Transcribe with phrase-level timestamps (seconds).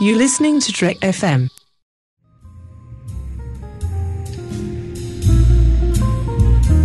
[0.00, 1.50] You're listening to Trek FM.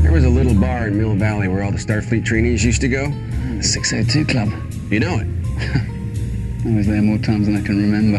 [0.02, 2.88] There was a little bar in Mill Valley where all the Starfleet trainees used to
[2.88, 3.12] go.
[3.58, 4.50] The 602 Club.
[4.92, 5.28] You know it.
[6.66, 8.18] I was there more times than I can remember.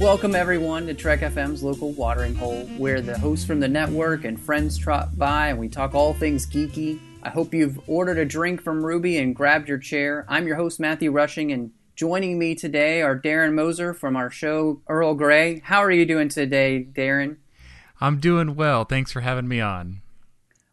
[0.00, 4.40] Welcome, everyone, to Trek FM's local watering hole, where the hosts from the network and
[4.40, 6.98] friends trot by and we talk all things geeky.
[7.26, 10.24] I hope you've ordered a drink from Ruby and grabbed your chair.
[10.28, 14.80] I'm your host, Matthew Rushing, and joining me today are Darren Moser from our show,
[14.86, 15.60] Earl Grey.
[15.64, 17.38] How are you doing today, Darren?
[18.00, 18.84] I'm doing well.
[18.84, 20.02] Thanks for having me on.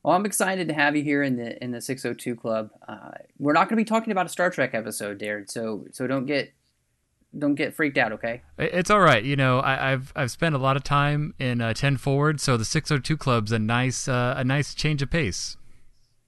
[0.03, 2.69] Well, I'm excited to have you here in the in the 602 Club.
[2.87, 3.09] Uh,
[3.39, 6.27] we're not going to be talking about a Star Trek episode, Darren, so so don't
[6.27, 6.53] get
[7.35, 8.43] don't get freaked out, okay?
[8.59, 9.23] It's all right.
[9.23, 12.57] You know, I, have I've spent a lot of time in uh, 10 forward, so
[12.57, 15.57] the 602 Club's a nice uh, a nice change of pace.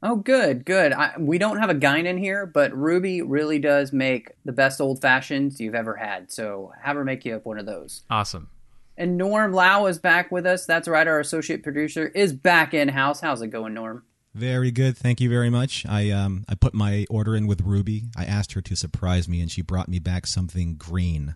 [0.08, 0.94] Oh, good, good.
[0.94, 4.80] I, we don't have a Guinan in here, but Ruby really does make the best
[4.80, 6.32] old fashions you've ever had.
[6.32, 8.04] So have her make you up one of those.
[8.08, 8.52] Awesome.
[8.96, 10.68] And Norm Lao is back with us.
[10.68, 11.08] That's right.
[11.08, 13.20] Our associate producer is back in house.
[13.20, 14.04] How's it going, Norm?
[14.36, 14.96] Very good.
[14.96, 15.88] Thank you very much.
[15.88, 18.04] I um I put my order in with Ruby.
[18.16, 21.34] I asked her to surprise me, and she brought me back something green.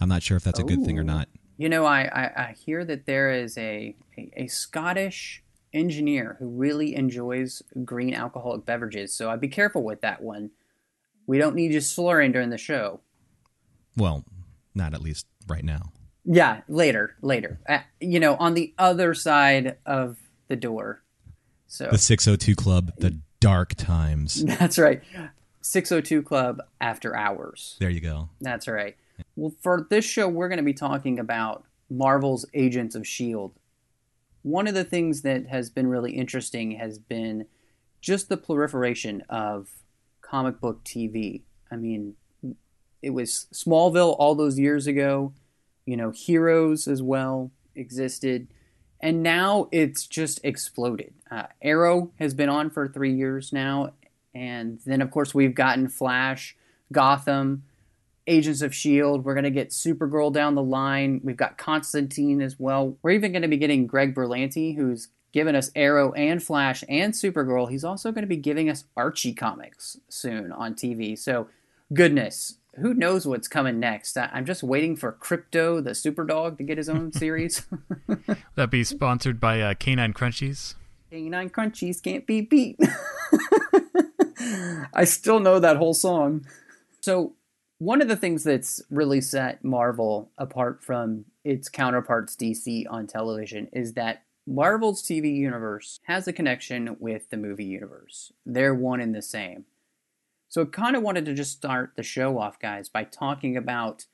[0.00, 1.28] I'm not sure if that's a good thing or not.
[1.56, 5.42] You know, I, I, I hear that there is a, a, a Scottish
[5.78, 9.14] engineer who really enjoys green alcoholic beverages.
[9.14, 10.50] So I'd be careful with that one.
[11.26, 13.00] We don't need you slurring during the show.
[13.96, 14.24] Well,
[14.74, 15.92] not at least right now.
[16.24, 17.58] Yeah, later, later.
[17.68, 21.02] Uh, you know, on the other side of the door.
[21.66, 24.44] So The 602 Club, the dark times.
[24.58, 25.02] That's right.
[25.62, 27.76] 602 Club after hours.
[27.78, 28.30] There you go.
[28.40, 28.96] That's right.
[29.36, 33.54] Well, for this show, we're going to be talking about Marvel's Agents of S.H.I.E.L.D.
[34.48, 37.44] One of the things that has been really interesting has been
[38.00, 39.68] just the proliferation of
[40.22, 41.42] comic book TV.
[41.70, 42.14] I mean,
[43.02, 45.34] it was Smallville all those years ago,
[45.84, 48.48] you know, Heroes as well existed,
[49.00, 51.12] and now it's just exploded.
[51.30, 53.92] Uh, Arrow has been on for three years now,
[54.34, 56.56] and then of course we've gotten Flash,
[56.90, 57.64] Gotham,
[58.28, 59.22] Agents of S.H.I.E.L.D.
[59.22, 61.20] We're going to get Supergirl down the line.
[61.24, 62.96] We've got Constantine as well.
[63.02, 67.12] We're even going to be getting Greg Berlanti, who's given us Arrow and Flash and
[67.12, 67.70] Supergirl.
[67.70, 71.18] He's also going to be giving us Archie comics soon on TV.
[71.18, 71.48] So,
[71.92, 74.16] goodness, who knows what's coming next?
[74.16, 77.66] I'm just waiting for Krypto, the Superdog, to get his own series.
[78.54, 80.74] That be sponsored by uh, Canine Crunchies.
[81.10, 82.78] Canine Crunchies can't be beat.
[84.92, 86.46] I still know that whole song.
[87.00, 87.34] So,
[87.78, 93.68] one of the things that's really set Marvel apart from its counterparts DC on television
[93.72, 98.32] is that Marvel's TV universe has a connection with the movie universe.
[98.44, 99.66] They're one and the same.
[100.48, 104.06] So, I kind of wanted to just start the show off, guys, by talking about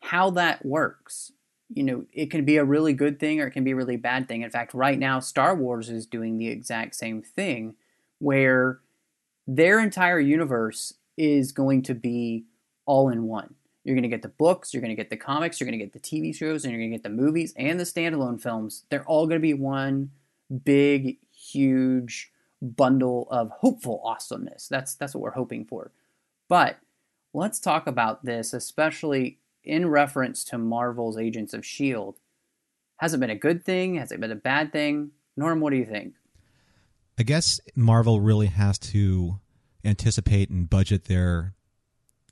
[0.00, 1.32] how that works.
[1.68, 3.96] You know, it can be a really good thing or it can be a really
[3.96, 4.42] bad thing.
[4.42, 7.74] In fact, right now, Star Wars is doing the exact same thing
[8.18, 8.80] where
[9.46, 12.46] their entire universe is going to be
[12.86, 13.54] all in one.
[13.84, 15.84] You're going to get the books, you're going to get the comics, you're going to
[15.84, 18.84] get the TV shows, and you're going to get the movies and the standalone films.
[18.88, 20.10] They're all going to be one
[20.64, 24.68] big, huge bundle of hopeful awesomeness.
[24.68, 25.92] That's that's what we're hoping for.
[26.48, 26.78] But
[27.34, 32.16] let's talk about this, especially in reference to Marvel's Agents of Shield.
[32.96, 33.96] Has it been a good thing?
[33.96, 35.10] Has it been a bad thing?
[35.36, 36.14] Norm, what do you think?
[37.18, 39.40] I guess Marvel really has to
[39.84, 41.54] anticipate and budget their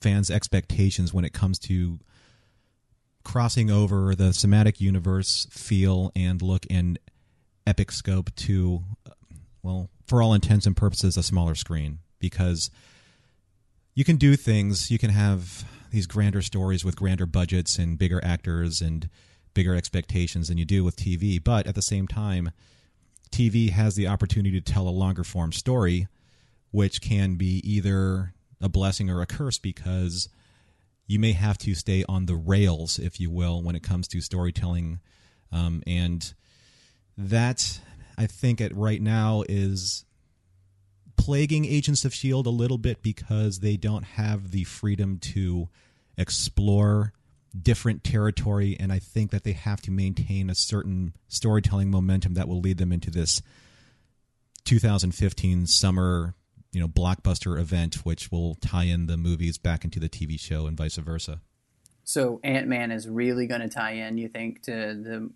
[0.02, 1.98] fans' expectations when it comes to
[3.24, 6.98] crossing over the cinematic universe feel and look in
[7.66, 8.82] epic scope to,
[9.62, 11.98] well, for all intents and purposes, a smaller screen.
[12.18, 12.70] Because
[13.94, 18.20] you can do things, you can have these grander stories with grander budgets and bigger
[18.24, 19.08] actors and
[19.54, 21.42] bigger expectations than you do with TV.
[21.42, 22.50] But at the same time,
[23.30, 26.08] TV has the opportunity to tell a longer form story,
[26.70, 30.28] which can be either a blessing or a curse because
[31.06, 34.20] you may have to stay on the rails, if you will, when it comes to
[34.20, 35.00] storytelling.
[35.50, 36.32] Um, and
[37.18, 37.80] that,
[38.16, 40.04] I think, at right now is
[41.16, 42.48] plaguing Agents of S.H.I.E.L.D.
[42.48, 45.68] a little bit because they don't have the freedom to
[46.16, 47.12] explore
[47.60, 48.76] different territory.
[48.80, 52.78] And I think that they have to maintain a certain storytelling momentum that will lead
[52.78, 53.42] them into this
[54.64, 56.34] 2015 summer
[56.72, 60.66] you know blockbuster event which will tie in the movies back into the TV show
[60.66, 61.40] and vice versa.
[62.04, 65.30] So Ant Man is really going to tie in, you think, to the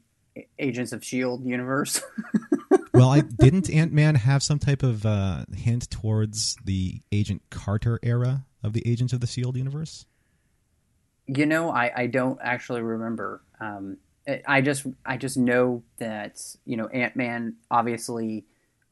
[0.59, 2.03] Agents of Shield universe?
[2.95, 7.99] well, I didn't Ant Man have some type of uh, hint towards the Agent Carter
[8.03, 10.07] era of the Agents of the Shield universe?
[11.27, 13.43] You know, I, I don't actually remember.
[13.61, 13.99] Um,
[14.47, 18.45] I just I just know that you know Ant Man obviously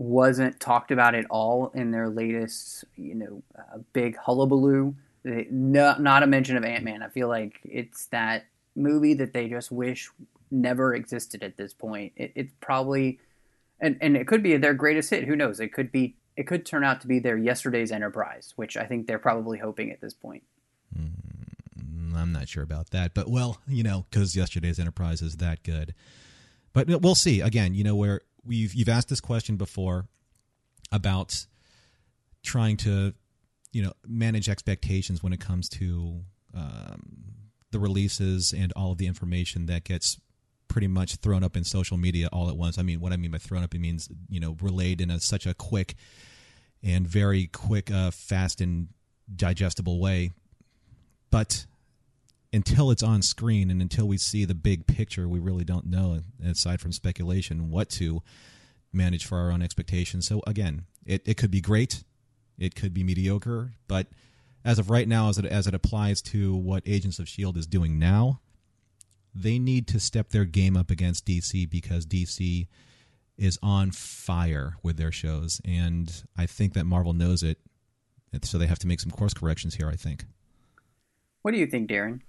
[0.05, 4.95] wasn't talked about at all in their latest you know uh, big hullabaloo.
[5.25, 7.03] No, not a mention of Ant Man.
[7.03, 8.45] I feel like it's that
[8.77, 10.11] movie that they just wish
[10.51, 12.13] never existed at this point.
[12.17, 13.19] It, it's probably
[13.81, 15.25] and and it could be their greatest hit.
[15.25, 15.61] Who knows?
[15.61, 16.17] It could be.
[16.37, 19.93] It could turn out to be their yesterday's Enterprise, which I think they're probably hoping
[19.93, 20.43] at this point.
[20.99, 25.63] Mm, I'm not sure about that, but well, you know, because yesterday's Enterprise is that
[25.63, 25.95] good.
[26.73, 27.41] But we'll see.
[27.41, 30.07] Again, you know, where we've you've asked this question before
[30.93, 31.47] about
[32.43, 33.15] trying to,
[33.73, 36.21] you know, manage expectations when it comes to
[36.55, 37.03] um,
[37.71, 40.21] the releases and all of the information that gets
[40.69, 42.79] pretty much thrown up in social media all at once.
[42.79, 45.21] I mean, what I mean by thrown up, it means you know relayed in a,
[45.21, 45.95] such a quick
[46.83, 48.89] and very quick, uh, fast and
[49.35, 50.33] digestible way.
[51.31, 51.67] But
[52.55, 56.21] until it's on screen and until we see the big picture, we really don't know,
[56.45, 58.23] aside from speculation, what to
[58.93, 60.27] manage for our own expectations.
[60.29, 62.05] So again, it, it could be great,
[62.57, 64.07] it could be mediocre, but
[64.65, 67.67] as of right now, as it as it applies to what Agents of Shield is
[67.67, 68.41] doing now,
[69.35, 72.69] they need to step their game up against DC because DC
[73.37, 77.59] is on fire with their shows, and I think that Marvel knows it,
[78.43, 79.89] so they have to make some course corrections here.
[79.89, 80.25] I think.
[81.43, 82.21] What do you think, Darren?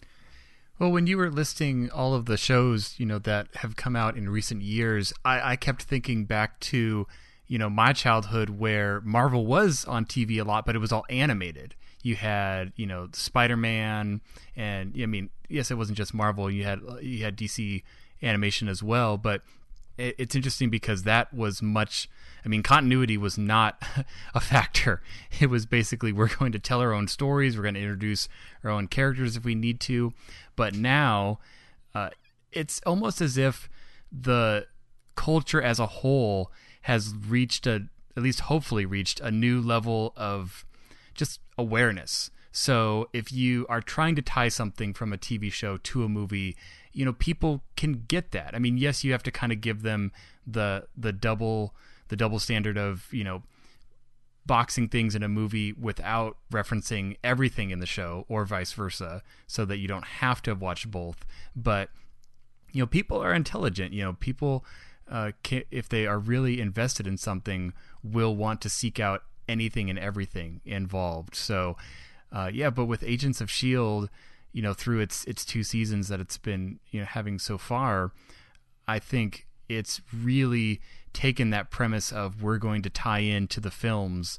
[0.77, 4.18] Well, when you were listing all of the shows, you know, that have come out
[4.18, 7.07] in recent years, I, I kept thinking back to,
[7.48, 11.06] you know, my childhood where Marvel was on TV a lot, but it was all
[11.10, 11.75] animated
[12.06, 14.22] you had you know Spider Man,
[14.56, 16.51] and I mean, yes, it wasn't just Marvel.
[16.51, 17.81] You had you had DC
[18.21, 19.42] animation as well, but
[19.98, 22.07] it, it's interesting because that was much.
[22.45, 23.81] I mean, continuity was not
[24.36, 25.01] a factor.
[25.39, 28.30] It was basically we're going to tell our own stories, we're going to introduce
[28.63, 30.13] our own characters if we need to,
[30.56, 31.40] but now
[31.94, 32.10] uh,
[32.52, 33.69] it's almost as if
[34.12, 34.68] the
[35.16, 37.88] culture as a whole has reached a
[38.18, 40.66] at least hopefully reached a new level of
[41.13, 42.31] just awareness.
[42.52, 46.56] So if you are trying to tie something from a TV show to a movie,
[46.94, 48.52] you know, people can get that.
[48.54, 50.13] I mean, yes, you have to kind of give them
[50.48, 51.75] the the double
[52.07, 53.44] the double standard of, you know,
[54.45, 59.65] boxing things in a movie without referencing everything in the show or vice versa so
[59.65, 61.25] that you don't have to have watched both.
[61.56, 61.89] But
[62.71, 64.65] you know, people are intelligent, you know, people
[65.09, 69.89] uh, can, if they are really invested in something will want to seek out anything
[69.89, 71.36] and everything involved.
[71.36, 71.77] So,
[72.31, 74.09] uh, yeah, but with Agents of Shield,
[74.51, 78.12] you know, through its its two seasons that it's been you know having so far,
[78.88, 80.81] I think it's really
[81.16, 84.38] taken that premise of we're going to tie into the films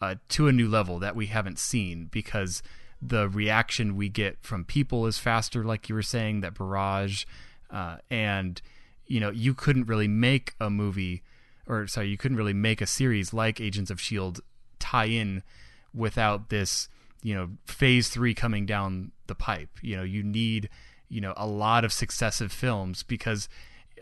[0.00, 2.62] uh, to a new level that we haven't seen because
[3.02, 7.24] the reaction we get from people is faster, like you were saying, that barrage,
[7.70, 8.62] uh, and
[9.06, 11.22] you know, you couldn't really make a movie
[11.68, 14.40] or sorry, you couldn't really make a series like Agents of Shield
[14.78, 15.42] tie in
[15.94, 16.88] without this,
[17.22, 19.70] you know, phase three coming down the pipe.
[19.82, 20.70] You know, you need,
[21.08, 23.48] you know, a lot of successive films because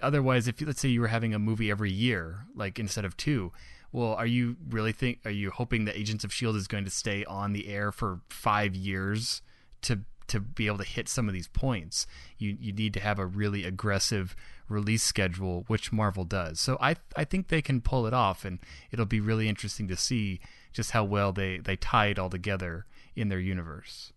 [0.03, 3.53] otherwise, if let's say you were having a movie every year, like instead of two,
[3.93, 6.91] well, are you really think are you hoping that Agents of Shield is going to
[6.91, 9.43] stay on the air for five years
[9.83, 12.07] to to be able to hit some of these points?
[12.39, 14.37] You you need to have a really aggressive
[14.69, 16.61] release schedule, which Marvel does.
[16.61, 18.59] So I I think they can pull it off, and
[18.91, 20.41] it'll be really interesting to see
[20.73, 24.13] just how well they they tie it all together in their universe.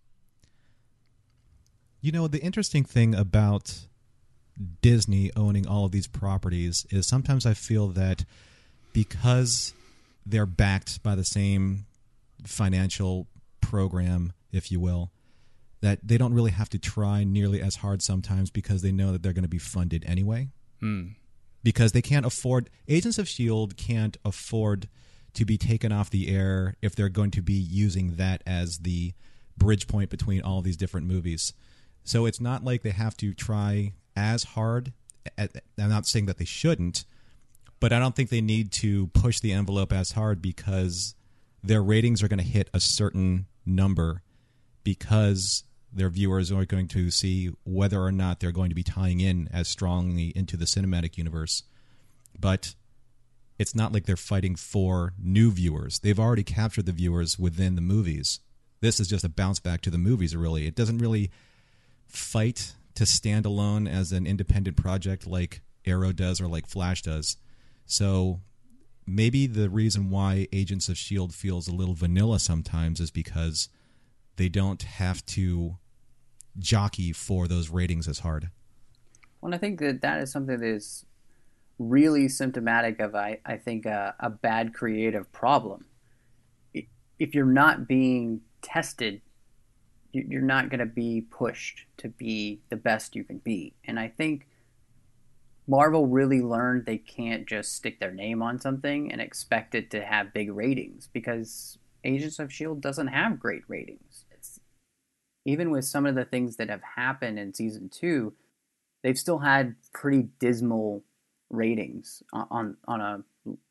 [2.02, 3.86] You know, the interesting thing about
[4.82, 8.24] Disney owning all of these properties is sometimes I feel that
[8.92, 9.72] because
[10.26, 11.86] they're backed by the same
[12.44, 13.26] financial
[13.60, 15.10] program, if you will,
[15.80, 19.22] that they don't really have to try nearly as hard sometimes because they know that
[19.22, 20.48] they're going to be funded anyway.
[20.80, 21.08] Hmm.
[21.62, 24.88] Because they can't afford Agents of Shield can't afford
[25.34, 29.12] to be taken off the air if they're going to be using that as the
[29.56, 31.52] bridge point between all these different movies.
[32.02, 34.92] So it's not like they have to try as hard.
[35.36, 37.04] At, I'm not saying that they shouldn't,
[37.80, 41.14] but I don't think they need to push the envelope as hard because
[41.62, 44.22] their ratings are going to hit a certain number
[44.84, 49.20] because their viewers are going to see whether or not they're going to be tying
[49.20, 51.64] in as strongly into the cinematic universe.
[52.38, 52.74] But
[53.58, 55.98] it's not like they're fighting for new viewers.
[55.98, 58.40] They've already captured the viewers within the movies.
[58.80, 60.66] This is just a bounce back to the movies, really.
[60.66, 61.30] It doesn't really
[62.06, 67.38] fight to stand alone as an independent project like Arrow does or like Flash does.
[67.86, 68.40] So
[69.06, 71.32] maybe the reason why Agents of S.H.I.E.L.D.
[71.32, 73.70] feels a little vanilla sometimes is because
[74.36, 75.78] they don't have to
[76.58, 78.50] jockey for those ratings as hard.
[79.40, 81.06] Well, I think that that is something that is
[81.78, 85.86] really symptomatic of, I, I think, a, a bad creative problem.
[86.74, 89.22] If you're not being tested,
[90.12, 93.74] you're not going to be pushed to be the best you can be.
[93.84, 94.46] And I think
[95.66, 100.04] Marvel really learned they can't just stick their name on something and expect it to
[100.04, 102.80] have big ratings because Agents of S.H.I.E.L.D.
[102.80, 104.24] doesn't have great ratings.
[104.32, 104.58] It's,
[105.44, 108.32] even with some of the things that have happened in season two,
[109.02, 111.04] they've still had pretty dismal
[111.50, 113.22] ratings on, on, on a,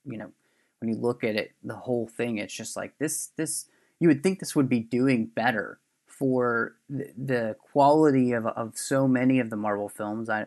[0.06, 0.32] you know,
[0.80, 3.66] when you look at it, the whole thing, it's just like this, this,
[4.00, 5.80] you would think this would be doing better
[6.20, 10.30] for the, the quality of, of so many of the Marvel films.
[10.30, 10.46] I,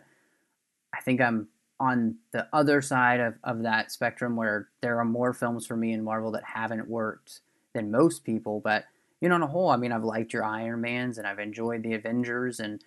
[0.94, 1.48] I think I'm
[1.80, 5.92] on the other side of, of that spectrum where there are more films for me
[5.92, 7.40] in Marvel that haven't worked
[7.72, 8.60] than most people.
[8.60, 8.84] But,
[9.22, 11.82] you know, on a whole, I mean, I've liked your Iron Mans and I've enjoyed
[11.82, 12.84] the Avengers and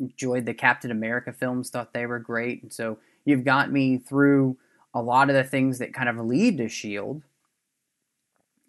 [0.00, 2.60] enjoyed the Captain America films, thought they were great.
[2.62, 4.56] And so you've got me through
[4.92, 7.22] a lot of the things that kind of lead to S.H.I.E.L.D.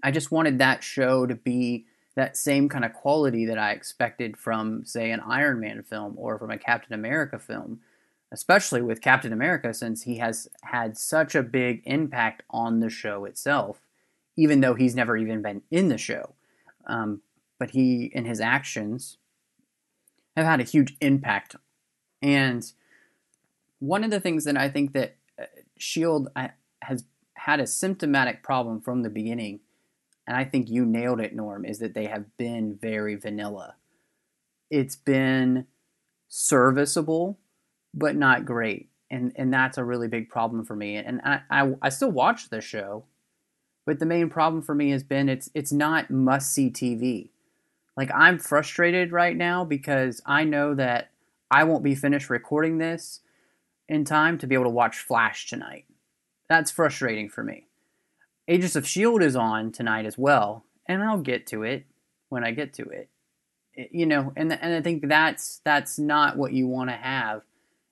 [0.04, 4.38] I just wanted that show to be that same kind of quality that I expected
[4.38, 7.82] from, say, an Iron Man film or from a Captain America film
[8.36, 13.24] especially with Captain America, since he has had such a big impact on the show
[13.24, 13.80] itself,
[14.36, 16.34] even though he's never even been in the show.
[16.86, 17.22] Um,
[17.60, 19.18] but he and his actions
[20.36, 21.56] have had a huge impact.
[22.22, 22.70] And
[23.80, 25.46] one of the things that I think that uh,
[25.78, 26.50] Shield uh,
[26.82, 27.06] has
[27.36, 29.62] had a symptomatic problem from the beginning,
[30.28, 33.76] and I think you nailed it, Norm, is that they have been very vanilla.
[34.70, 35.68] It's been
[36.28, 37.38] serviceable
[37.96, 38.90] but not great.
[39.10, 40.98] And and that's a really big problem for me.
[40.98, 43.06] And I, I, I still watch the show,
[43.86, 47.30] but the main problem for me has been it's it's not must see TV.
[47.96, 51.12] Like I'm frustrated right now because I know that
[51.50, 53.22] I won't be finished recording this
[53.88, 55.86] in time to be able to watch Flash tonight.
[56.50, 57.68] That's frustrating for me.
[58.48, 61.86] Agents of Shield is on tonight as well, and I'll get to it
[62.30, 63.10] when I get to it.
[63.92, 67.42] You know, and and I think that's that's not what you want to have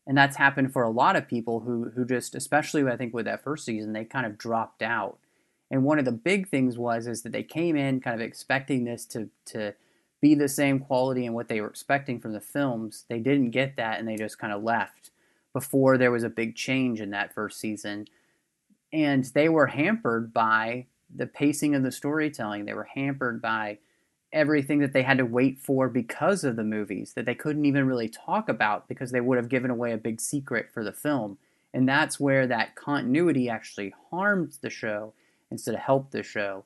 [0.05, 3.25] and that's happened for a lot of people who who just especially I think with
[3.25, 5.17] that first season they kind of dropped out.
[5.72, 8.83] And one of the big things was is that they came in kind of expecting
[8.83, 9.74] this to to
[10.22, 13.05] be the same quality and what they were expecting from the films.
[13.10, 15.12] They didn't get that and they just kind of left
[15.53, 18.07] before there was a big change in that first season.
[18.93, 22.65] And they were hampered by the pacing of the storytelling.
[22.65, 23.79] They were hampered by
[24.31, 27.88] everything that they had to wait for because of the movies that they couldn't even
[27.88, 31.38] really talk about because they would have given away a big secret for the film.
[31.73, 35.13] And that's where that continuity actually harmed the show
[35.51, 36.65] instead of helped the show.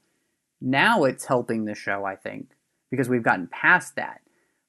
[0.62, 2.52] Now it's helping the show, I think,
[2.90, 4.22] because we've gotten past that.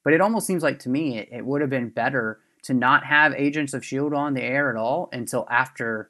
[0.03, 3.05] But it almost seems like to me it, it would have been better to not
[3.05, 4.15] have Agents of S.H.I.E.L.D.
[4.15, 6.09] on the air at all until after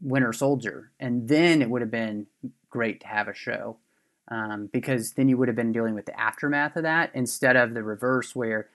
[0.00, 0.92] Winter Soldier.
[0.98, 2.26] And then it would have been
[2.70, 3.78] great to have a show
[4.28, 7.74] um, because then you would have been dealing with the aftermath of that instead of
[7.74, 8.68] the reverse where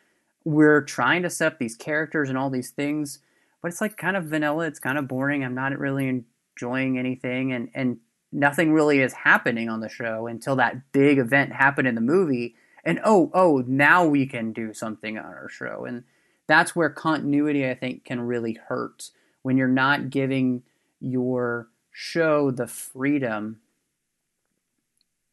[0.44, 3.20] we're trying to set up these characters and all these things,
[3.62, 4.67] but it's like kind of vanilla.
[4.67, 5.44] It's kind of boring.
[5.44, 6.24] I'm not really
[6.55, 7.98] enjoying anything, and and
[8.32, 12.55] nothing really is happening on the show until that big event happened in the movie.
[12.84, 16.03] And oh, oh, now we can do something on our show, and
[16.48, 19.10] that's where continuity I think can really hurt
[19.41, 20.62] when you're not giving
[21.05, 23.59] your show the freedom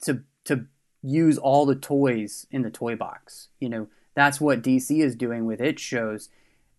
[0.02, 0.66] to to
[1.02, 3.48] use all the toys in the toy box.
[3.58, 6.28] You know, that's what DC is doing with its shows.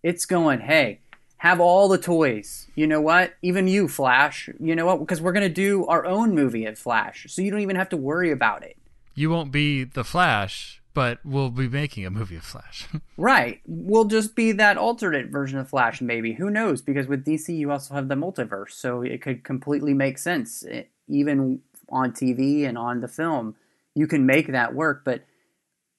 [0.01, 0.99] It's going, hey,
[1.37, 2.67] have all the toys.
[2.75, 3.33] You know what?
[3.41, 4.49] Even you, Flash.
[4.59, 4.99] You know what?
[4.99, 7.25] Because we're going to do our own movie at Flash.
[7.29, 8.77] So you don't even have to worry about it.
[9.15, 12.87] You won't be the Flash, but we'll be making a movie of Flash.
[13.17, 13.61] right.
[13.65, 16.33] We'll just be that alternate version of Flash, maybe.
[16.33, 16.81] Who knows?
[16.81, 18.71] Because with DC, you also have the multiverse.
[18.71, 20.63] So it could completely make sense,
[21.07, 23.55] even on TV and on the film,
[23.95, 25.03] you can make that work.
[25.03, 25.23] But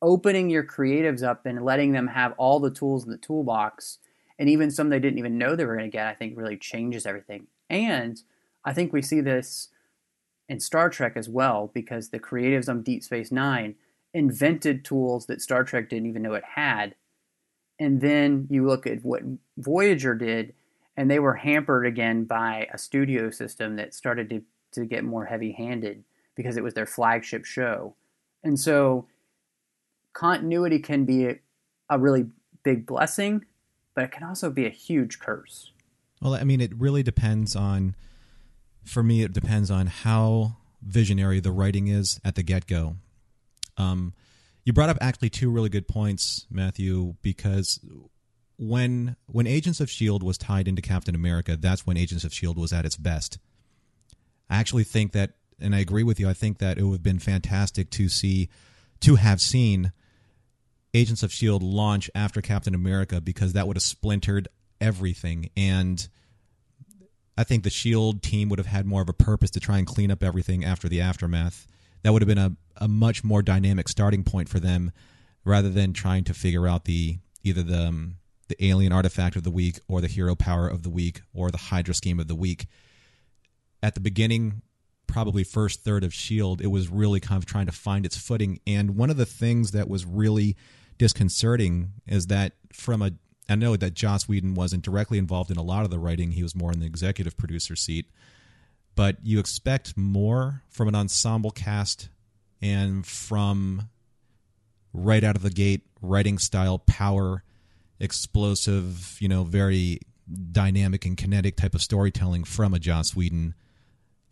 [0.01, 3.99] opening your creatives up and letting them have all the tools in the toolbox,
[4.39, 6.57] and even some they didn't even know they were going to get, I think really
[6.57, 7.47] changes everything.
[7.71, 8.21] And
[8.65, 9.69] I think we see this
[10.49, 13.77] in Star Trek as well, because the creatives on Deep Space Nine
[14.15, 16.95] invented tools that Star Trek didn't even know it had.
[17.79, 19.23] And then you look at what
[19.59, 20.55] Voyager did,
[20.97, 24.43] and they were hampered again by a studio system that started to
[24.75, 26.05] to get more heavy handed
[26.35, 27.95] because it was their flagship show.
[28.43, 29.07] And so
[30.13, 31.39] continuity can be a,
[31.89, 32.27] a, really
[32.63, 33.45] big blessing,
[33.95, 35.73] but it can also be a huge curse.
[36.21, 37.95] Well, I mean, it really depends on,
[38.85, 42.97] for me, it depends on how visionary the writing is at the get go.
[43.77, 44.15] Um,
[44.65, 47.81] You brought up actually two really good points, Matthew, because
[48.57, 52.57] when when Agents of Shield was tied into Captain America, that's when Agents of Shield
[52.57, 53.39] was at its best.
[54.49, 56.29] I actually think that and I agree with you.
[56.29, 58.49] I think that it would have been fantastic to see
[59.01, 59.93] to have seen
[60.95, 64.49] Agents of Shield launch after Captain America because that would have splintered
[64.81, 66.09] everything and
[67.37, 69.87] I think the Shield team would have had more of a purpose to try and
[69.87, 71.67] clean up everything after the aftermath.
[72.03, 74.93] That would have been a, a much more dynamic starting point for them
[75.45, 78.17] rather than trying to figure out the either the um,
[78.49, 81.57] the alien artifact of the week or the hero power of the week or the
[81.59, 82.67] Hydra scheme of the week.
[83.83, 84.63] At the beginning,
[85.07, 88.61] probably first third of Shield, it was really kind of trying to find its footing.
[88.67, 90.57] And one of the things that was really
[90.99, 93.13] disconcerting is that from a
[93.47, 96.43] I know that Joss Whedon wasn't directly involved in a lot of the writing; he
[96.43, 98.07] was more in the executive producer seat.
[98.95, 102.09] But you expect more from an ensemble cast
[102.63, 103.89] and from
[104.93, 107.43] right out of the gate writing style, power,
[108.01, 110.01] explosive, you know, very
[110.53, 113.55] dynamic and kinetic type of storytelling from a Joss Whedon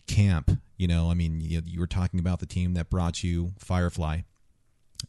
[0.06, 0.50] camp.
[0.76, 4.22] You know, I mean, you, you were talking about the team that brought you Firefly,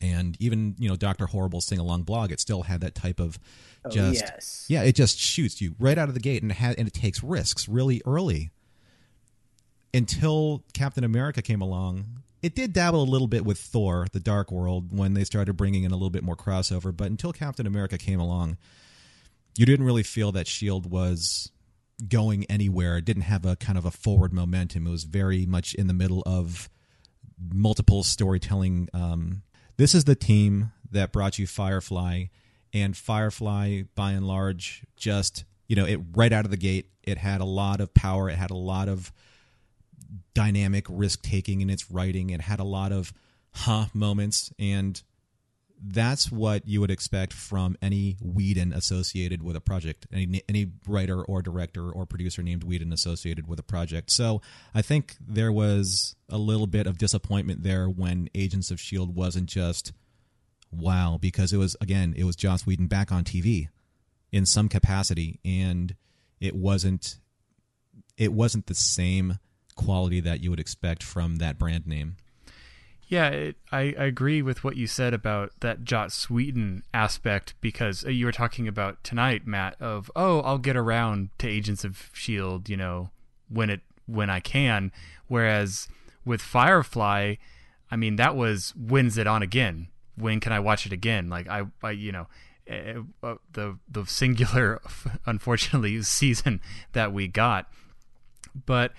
[0.02, 2.32] and even you know Doctor Horrible sing along blog.
[2.32, 3.40] It still had that type of
[3.86, 4.66] Oh, just yes.
[4.70, 6.94] yeah, it just shoots you right out of the gate, and it had, and it
[6.94, 8.52] takes risks really early.
[9.94, 14.52] Until Captain America came along, it did dabble a little bit with Thor: The Dark
[14.52, 16.96] World when they started bringing in a little bit more crossover.
[16.96, 18.58] But until Captain America came along,
[19.58, 21.52] you didn't really feel that Shield was
[22.08, 22.98] going anywhere.
[22.98, 24.86] It didn't have a kind of a forward momentum.
[24.86, 26.70] It was very much in the middle of
[27.52, 28.90] multiple storytelling.
[28.94, 29.44] Um,
[29.78, 32.26] this is the team that brought you Firefly,
[32.74, 37.18] and Firefly, by and large, just you know, it right out of the gate, it
[37.18, 38.30] had a lot of power.
[38.30, 39.12] It had a lot of
[40.34, 42.30] dynamic risk taking in its writing.
[42.30, 43.14] It had a lot of
[43.52, 45.02] huh moments, and
[45.86, 51.22] that's what you would expect from any Whedon associated with a project, any any writer
[51.22, 54.10] or director or producer named Whedon associated with a project.
[54.12, 54.42] So
[54.74, 59.50] I think there was a little bit of disappointment there when Agents of Shield wasn't
[59.50, 59.92] just
[60.72, 63.68] wow because it was again it was Joss Whedon back on TV
[64.32, 65.96] in some capacity and
[66.40, 67.20] it wasn't
[68.18, 69.38] it wasn't the same
[69.76, 72.18] quality that you would expect from that brand name.
[73.08, 78.06] Yeah, it, I, I agree with what you said about that Joss Whedon aspect because
[78.06, 82.10] uh, you were talking about tonight, Matt, of oh, I'll get around to Agents of
[82.14, 83.12] Shield, you know,
[83.50, 84.92] when it when I can.
[85.28, 85.88] Whereas
[86.26, 87.36] with Firefly,
[87.92, 89.90] I mean, that was when's it on again?
[90.16, 91.30] When can I watch it again?
[91.30, 92.28] Like I, I you know,
[92.70, 94.82] uh, uh, the the singular,
[95.26, 96.62] unfortunately, season
[96.94, 97.68] that we got.
[98.66, 98.94] But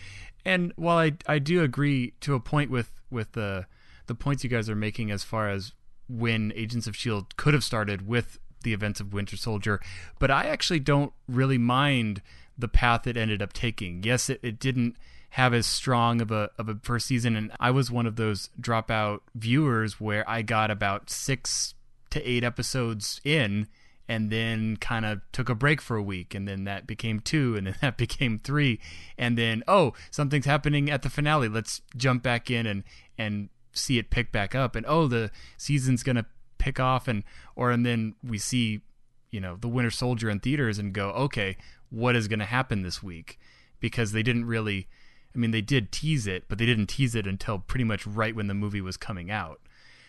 [0.44, 3.66] and while I I do agree to a point with with the
[4.06, 5.72] the points you guys are making as far as
[6.08, 9.80] when Agents of Shield could have started with the events of Winter Soldier,
[10.18, 12.22] but I actually don't really mind
[12.56, 14.02] the path it ended up taking.
[14.02, 14.96] Yes, it, it didn't
[15.30, 18.50] have as strong of a of a first season, and I was one of those
[18.60, 21.74] dropout viewers where I got about six
[22.10, 23.68] to eight episodes in
[24.08, 27.56] and then kind of took a break for a week and then that became two
[27.56, 28.80] and then that became three
[29.16, 31.48] and then oh something's happening at the finale.
[31.48, 32.84] Let's jump back in and
[33.16, 36.26] and see it pick back up and oh the season's gonna
[36.58, 37.24] pick off and
[37.56, 38.82] or and then we see
[39.30, 41.56] you know the winter soldier in theaters and go okay
[41.90, 43.38] what is gonna happen this week?
[43.78, 44.88] Because they didn't really
[45.34, 48.36] i mean they did tease it but they didn't tease it until pretty much right
[48.36, 49.60] when the movie was coming out.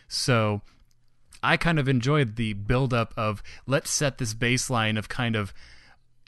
[0.08, 0.62] So
[1.42, 5.52] I kind of enjoyed the buildup of let's set this baseline of kind of,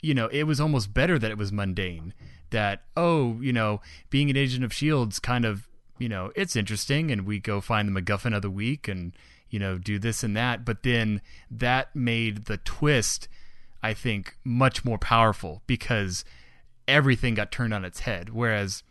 [0.01, 2.13] you know, it was almost better that it was mundane.
[2.51, 5.67] That, oh, you know, being an agent of S.H.I.E.L.D.'s kind of,
[5.97, 9.13] you know, it's interesting and we go find the MacGuffin of the week and,
[9.49, 10.65] you know, do this and that.
[10.65, 13.27] But then that made the twist,
[13.83, 16.25] I think, much more powerful because
[16.87, 18.29] everything got turned on its head.
[18.29, 18.83] Whereas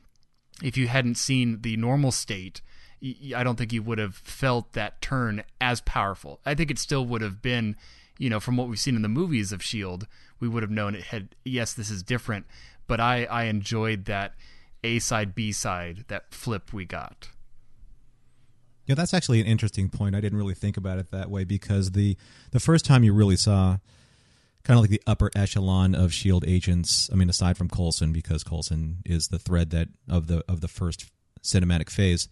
[0.62, 2.62] if you hadn't seen the normal state,
[3.02, 6.40] I don't think you would have felt that turn as powerful.
[6.44, 7.76] I think it still would have been,
[8.18, 10.06] you know, from what we've seen in the movies of Shield,
[10.40, 12.46] we would have known it had yes, this is different.
[12.87, 14.34] But I I enjoyed that
[14.82, 17.28] A side B side that flip we got.
[18.87, 20.14] Yeah, that's actually an interesting point.
[20.14, 22.16] I didn't really think about it that way because the
[22.50, 23.78] the first time you really saw
[24.64, 27.08] kind of like the upper echelon of Shield agents.
[27.12, 30.68] I mean, aside from Coulson, because Coulson is the thread that of the of the
[30.68, 31.06] first
[31.42, 32.28] cinematic phase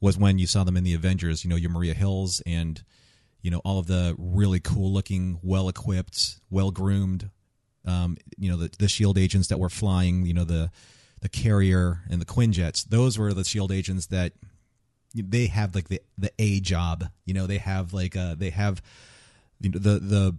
[0.00, 1.44] was when you saw them in the Avengers.
[1.44, 2.82] You know, your Maria Hills and
[3.42, 7.30] you know all of the really cool looking, well equipped, well groomed,
[7.84, 10.26] um, you know the the Shield agents that were flying.
[10.26, 10.70] You know the
[11.20, 12.88] the carrier and the Quinjets.
[12.88, 14.32] Those were the Shield agents that
[15.14, 17.04] they have like the the A job.
[17.24, 18.82] You know, they have like uh they have
[19.60, 20.36] you know, the the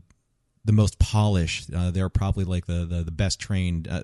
[0.64, 1.74] the most polished.
[1.74, 3.88] Uh, they're probably like the the, the best trained.
[3.88, 4.04] Uh,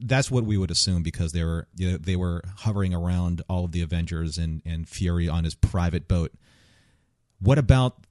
[0.00, 3.64] that's what we would assume because they were you know, they were hovering around all
[3.64, 6.32] of the Avengers and and Fury on his private boat.
[7.40, 8.04] What about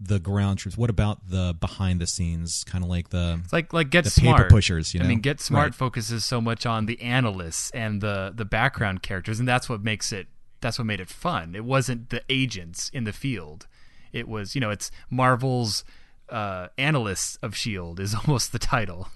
[0.00, 0.78] the ground troops?
[0.78, 4.10] What about the behind the scenes, kind of like the It's like like get the
[4.10, 4.94] smart paper pushers?
[4.94, 5.74] You know, I mean, Get Smart Right.
[5.74, 10.12] focuses so much on the analysts and the the background characters, and that's what makes
[10.12, 10.28] it.
[10.60, 11.54] That's what made it fun.
[11.54, 13.66] It wasn't the agents in the field.
[14.12, 15.84] It was, you know, it's Marvel's
[16.30, 19.08] uh, analysts of Shield is almost the title.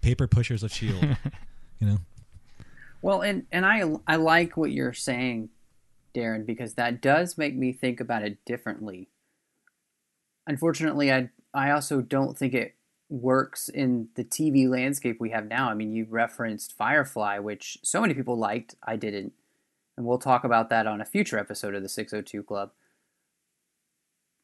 [0.00, 1.16] paper pushers of Shield.
[1.80, 1.98] You know,
[3.02, 5.48] Well, and and I I like what you're saying,
[6.14, 9.08] Darren, because that does make me think about it differently.
[10.46, 12.74] Unfortunately, I I also don't think it
[13.08, 15.68] works in the TV landscape we have now.
[15.70, 18.74] I mean, you referenced Firefly, which so many people liked.
[18.82, 19.32] I didn't,
[19.96, 22.70] and we'll talk about that on a future episode of the 602 Club.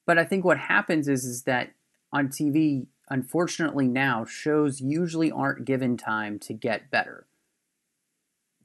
[0.06, 1.72] But I think what happens is is that
[2.12, 7.26] on TV, unfortunately now, shows usually aren't given time to get better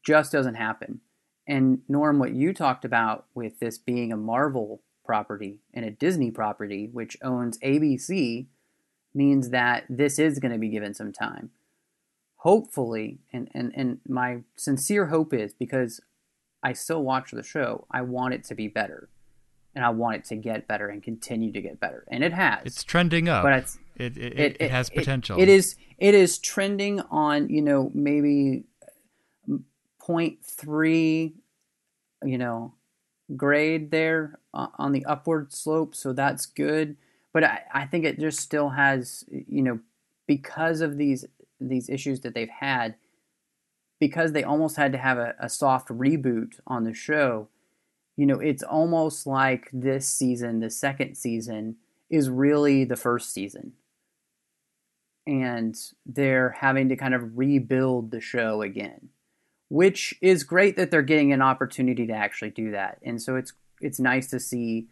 [0.04, 1.01] just doesn't happen.
[1.47, 6.32] And Norm, what you talked about with this being a Marvel property and a Disney
[6.32, 8.47] property, which owns ABC,
[9.13, 11.51] means that this is going to be given some time.
[12.38, 15.99] Hopefully, and, and, and my sincere hope is because
[16.63, 19.10] I still watch the show, I want it to be better.
[19.73, 22.03] And I want it to get better and continue to get better.
[22.10, 22.60] And it has.
[22.65, 23.43] It's trending up.
[23.43, 25.39] But it's it it, it, it has potential.
[25.39, 28.65] it is it is trending on you know maybe
[29.47, 31.34] 0.3
[32.23, 32.73] you know
[33.36, 36.97] grade there uh, on the upward slope, so that's good.
[37.34, 39.79] But I, I think it just still has you know
[40.27, 41.25] because of these
[41.60, 42.95] these issues that they've had
[43.99, 47.47] because they almost had to have a, a soft reboot on the show
[48.21, 51.75] you know it's almost like this season the second season
[52.10, 53.73] is really the first season.
[55.27, 59.10] And they're having to kind of rebuild the show again
[59.71, 62.99] which is great that they're getting an opportunity to actually do that.
[63.03, 64.89] And so it's it's nice to see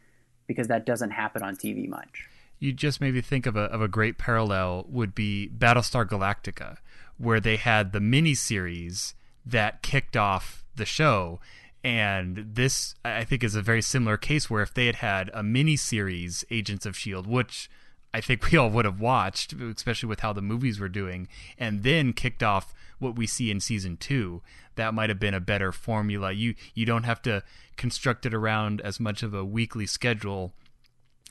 [0.47, 2.29] because that doesn't happen on TV much.
[2.59, 6.77] You just maybe think of a of a great parallel would be Battlestar Galactica,
[7.17, 9.15] where they had the mini series
[9.45, 11.41] that kicked off the show.
[11.83, 15.43] And this, I think, is a very similar case where if they had had a
[15.43, 17.69] mini series, Agents of S.H.I.E.L.D., which
[18.13, 21.83] I think we all would have watched, especially with how the movies were doing, and
[21.83, 24.41] then kicked off what we see in season two,
[24.75, 26.33] that might have been a better formula.
[26.33, 27.43] You you don't have to
[27.77, 30.53] construct it around as much of a weekly schedule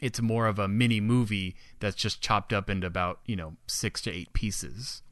[0.00, 4.00] it's more of a mini movie that's just chopped up into about you know six
[4.02, 5.02] to eight pieces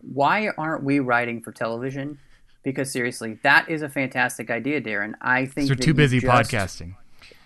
[0.00, 2.18] why aren't we writing for television
[2.64, 5.12] because seriously that is a fantastic idea darren.
[5.20, 6.96] I think they're too busy just- podcasting.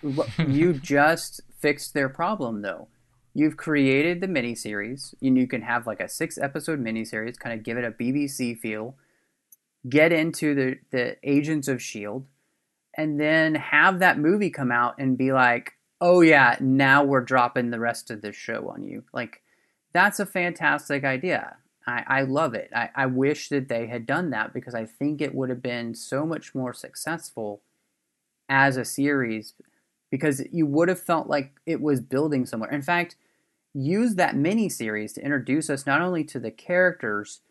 [0.47, 2.87] You just fixed their problem though.
[3.33, 7.63] You've created the miniseries and you can have like a six episode miniseries kind of
[7.63, 8.95] give it a bbc feel
[9.87, 12.25] get into the, the agents of shield
[12.97, 17.69] and then have that movie come out and be like oh yeah now we're dropping
[17.69, 19.03] the rest of the show on you.
[19.13, 19.41] Like
[19.93, 21.57] that's a fantastic idea
[21.89, 25.21] i, I love it I, I wish that they had done that because i think
[25.21, 27.61] it would have been so much more successful
[28.47, 29.53] as a series
[30.11, 33.15] because you would have felt like it was building somewhere in fact
[33.73, 37.41] use that mini series to introduce us not only to the characters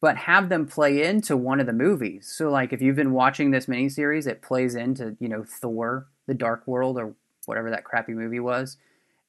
[0.00, 2.32] but have them play into one of the movies.
[2.32, 6.06] So like if you've been watching this mini series, it plays into, you know, Thor,
[6.26, 7.14] the Dark World or
[7.46, 8.76] whatever that crappy movie was.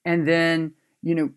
[0.06, 1.32] And then, you know,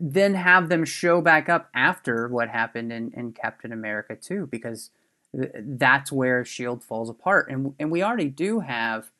[0.00, 4.90] then have them show back up after what happened in, in Captain America 2 because
[5.34, 7.50] th- that's where Shield falls apart.
[7.50, 9.10] And and we already do have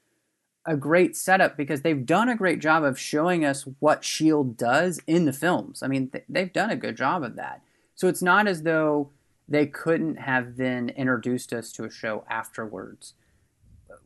[0.66, 5.01] a great setup because they've done a great job of showing us what Shield does
[5.07, 5.83] in the films.
[5.83, 7.62] I mean, th- they've done a good job of that.
[7.94, 9.11] So it's not as though
[9.49, 13.14] they couldn't have then introduced us to a show afterwards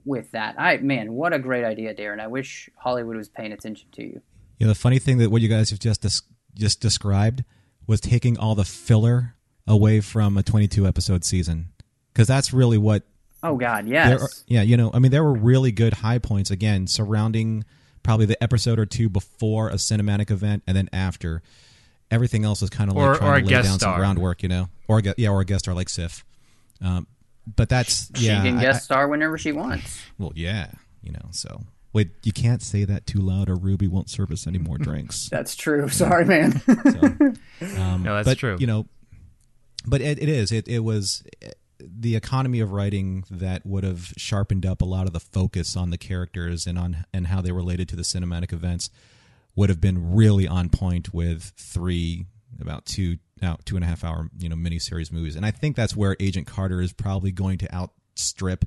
[0.04, 0.54] with that.
[0.58, 2.20] I man, what a great idea, Darren.
[2.20, 4.20] I wish Hollywood was paying attention to you.
[4.58, 7.44] You know, the funny thing that what you guys have just des- just described
[7.86, 9.34] was taking all the filler
[9.66, 11.68] away from a 22 episode season
[12.12, 13.02] because that's really what
[13.44, 14.22] Oh God, yes.
[14.22, 17.64] are, yeah, you know, I mean, there were really good high points again surrounding
[18.04, 21.42] probably the episode or two before a cinematic event and then after.
[22.10, 23.94] Everything else was kind of like Or- trying or to lay down star.
[23.94, 26.24] some groundwork, you know, or a, yeah, or a guest star like Sif.
[26.82, 27.06] Um,
[27.56, 30.02] but that's she yeah, can I- guest star whenever she wants.
[30.18, 31.24] Well, yeah, you know.
[31.30, 34.78] So wait, you can't say that too loud, or Ruby won't serve us any more
[34.88, 35.28] drinks.
[35.28, 35.88] That's true.
[35.88, 36.60] Sorry, man.
[36.60, 36.70] So,
[37.80, 38.56] um, No, that's but, true.
[38.58, 38.86] You know,
[39.86, 40.52] but it, it is.
[40.52, 41.22] It it was
[41.80, 45.90] the economy of writing that would have sharpened up a lot of the focus on
[45.90, 48.88] the characters and on and how they related to the cinematic events
[49.56, 52.26] would have been really on point with three
[52.60, 55.76] about two now two and a half hour you know miniseries movies, and I think
[55.76, 58.64] that's where Agent Carter is probably going to outstrip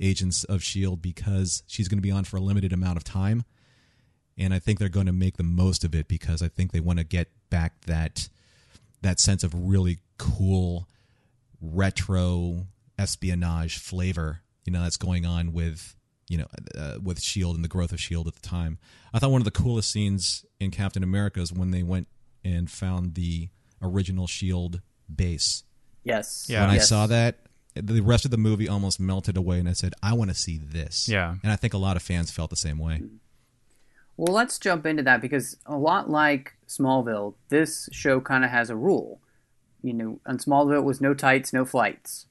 [0.00, 3.44] Agents of Shield because she's going to be on for a limited amount of time,
[4.36, 6.80] and I think they're going to make the most of it because I think they
[6.80, 8.28] want to get back that
[9.02, 10.88] that sense of really cool
[11.60, 12.66] retro
[12.98, 15.94] espionage flavor you know that's going on with
[16.28, 18.78] you know uh, with shield and the growth of shield at the time
[19.14, 22.06] i thought one of the coolest scenes in captain america is when they went
[22.44, 23.48] and found the
[23.82, 24.80] original shield
[25.14, 25.64] base
[26.04, 26.46] Yes.
[26.48, 26.62] Yeah.
[26.62, 27.38] when i saw that
[27.82, 30.58] the rest of the movie almost melted away and i said i want to see
[30.58, 31.36] this Yeah.
[31.42, 33.02] and i think a lot of fans felt the same way
[34.16, 38.68] Well, let's jump into that because a lot like Smallville, this show kind of has
[38.68, 39.20] a rule.
[39.80, 42.26] You know, on Smallville it was no tights, no flights.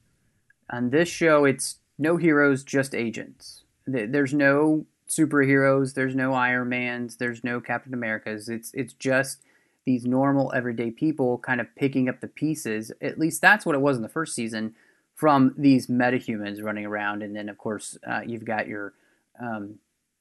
[0.68, 3.64] On this show, it's no heroes, just agents.
[3.86, 8.50] There's no superheroes, there's no Iron Mans, there's no Captain Americas.
[8.50, 9.40] It's it's just
[9.86, 12.92] these normal everyday people kind of picking up the pieces.
[13.00, 14.74] At least that's what it was in the first season
[15.18, 18.94] from these metahumans running around, and then of course uh, you've got your
[19.40, 19.74] um,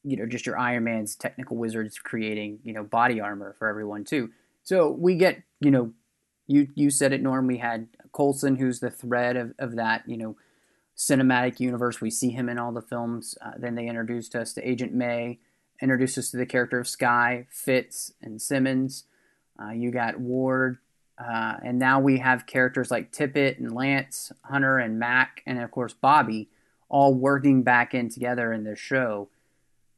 [0.03, 4.03] you know just your Iron Man's technical wizards creating you know body armor for everyone
[4.03, 4.31] too.
[4.63, 5.93] So we get you know
[6.47, 10.17] you you said it Norm we had Coulson who's the thread of, of that you
[10.17, 10.35] know
[10.97, 12.01] cinematic universe.
[12.01, 13.37] We see him in all the films.
[13.39, 15.37] Uh, then they introduced us to Agent May,
[15.79, 19.03] introduced us to the character of Skye, Fitz, and Simmons.
[19.61, 20.79] Uh, you got Ward,
[21.17, 25.71] uh, and now we have characters like Triplett and Lance, Hunter and Mac, and of
[25.71, 26.47] course Bobbi,
[26.89, 29.29] all working back in together in this show.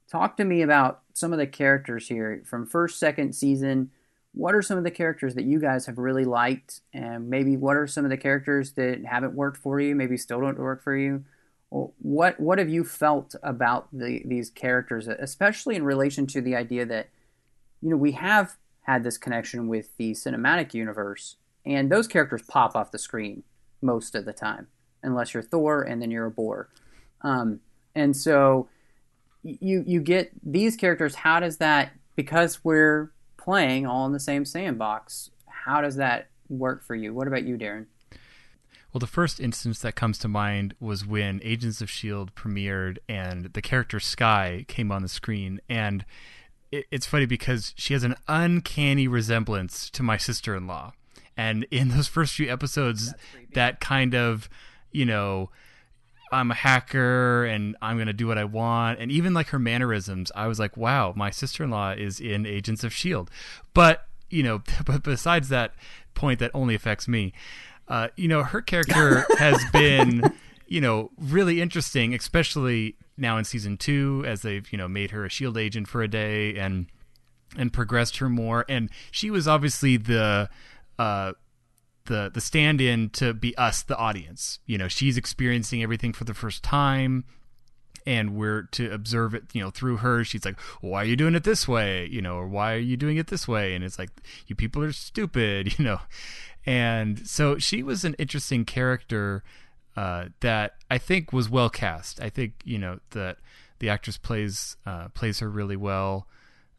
[0.09, 3.91] Talk to me about some of the characters here from first, second season.
[4.33, 7.75] What are some of the characters that you guys have really liked, and maybe what
[7.75, 10.95] are some of the characters that haven't worked for you, maybe still don't work for
[10.95, 11.25] you?
[11.69, 16.85] What what have you felt about the, these characters, especially in relation to the idea
[16.85, 17.09] that
[17.81, 18.55] you know we have
[18.89, 23.43] had this connection with the cinematic universe, and those characters pop off the screen
[23.81, 24.67] most of the time,
[25.03, 26.69] unless you're Thor and then you're a bore.
[27.21, 27.59] Um,
[27.93, 28.67] and so
[29.43, 31.15] you you get these characters.
[31.15, 31.91] How does that?
[32.15, 35.29] Because we're playing all in the same sandbox.
[35.45, 37.13] How does that work for you?
[37.13, 37.85] What about you, Darren?
[38.91, 42.31] Well, the first instance that comes to mind was when Agents of S.H.I.E.L.D.
[42.35, 45.61] premiered and the character Skye came on the screen.
[45.69, 46.05] And
[46.71, 50.93] it, it's funny because she has an uncanny resemblance to my sister in law.
[51.37, 53.13] And in those first few episodes,
[53.53, 54.49] that kind of,
[54.91, 55.49] you know,
[56.31, 58.99] I'm a hacker and I'm going to do what I want.
[58.99, 62.45] And even like her mannerisms, I was like, wow, my sister in law is in
[62.45, 63.31] Agents of S.H.I.E.L.D.
[63.73, 65.73] But, you know, but besides that
[66.13, 67.33] point that only affects me,
[67.87, 70.21] uh, you know, her character has been,
[70.67, 75.25] you know, really interesting, especially now in season two, as they've, you know, made her
[75.25, 76.87] a shield agent for a day and
[77.57, 78.65] and progressed her more.
[78.69, 80.49] And she was obviously the
[80.97, 81.33] uh
[82.05, 84.59] the the stand-in to be us, the audience.
[84.65, 87.25] You know, she's experiencing everything for the first time
[88.05, 91.35] and we're to observe it you know through her she's like why are you doing
[91.35, 93.99] it this way you know or why are you doing it this way and it's
[93.99, 94.09] like
[94.47, 95.99] you people are stupid you know
[96.65, 99.43] and so she was an interesting character
[99.99, 102.21] uh, that I think was well cast.
[102.21, 103.35] I think you know that
[103.79, 106.25] the actress plays uh, plays her really well.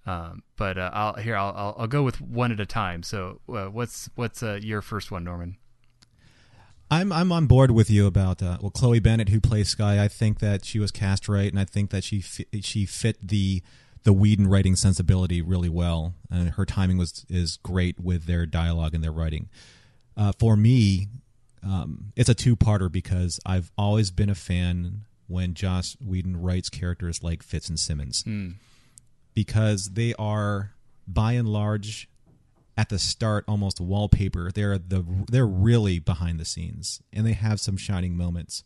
[0.07, 3.03] Um, but uh, I'll here I'll, I'll I'll go with one at a time.
[3.03, 5.59] So uh, what's what's uh, your first one, Norman?
[6.91, 10.03] I'm I'm on board with you about well Chloe Bennet who plays Skye.
[10.03, 13.29] I think that she was cast right, and I think that she fi- she fit
[13.29, 13.63] the
[14.03, 18.95] the Whedon writing sensibility really well, and her timing was is great with their dialogue
[18.95, 19.51] and their writing.
[20.39, 21.09] For me,
[21.63, 26.69] um, it's a two parter because I've always been a fan when Joss Whedon writes
[26.69, 28.25] characters like Fitz and Simmons
[29.35, 30.73] because they are
[31.07, 32.09] by and large
[32.77, 34.51] at the start almost wallpaper.
[34.53, 38.65] They're the they're really behind the scenes and they have some shining moments.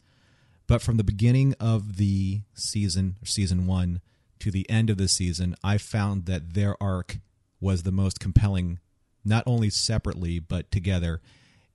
[0.66, 4.00] But from the beginning of the season, season 1
[4.38, 7.18] to the end of the season, I found that their arc
[7.60, 8.78] was the most compelling
[9.24, 11.20] not only separately but together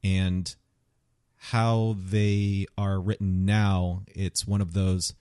[0.04, 0.56] and
[1.40, 5.14] how they are written now, it's one of those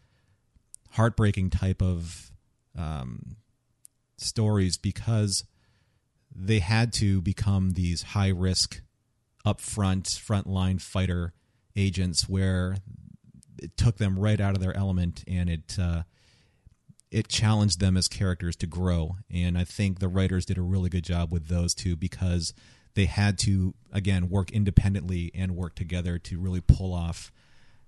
[0.90, 2.32] heartbreaking type of
[2.76, 3.36] um,
[4.16, 5.44] stories because
[6.34, 8.82] they had to become these high risk,
[9.46, 11.32] upfront, frontline fighter
[11.76, 12.76] agents where
[13.62, 16.02] it took them right out of their element and it uh,
[17.12, 19.16] it challenged them as characters to grow.
[19.30, 22.52] And I think the writers did a really good job with those two because
[22.98, 27.30] they had to again work independently and work together to really pull off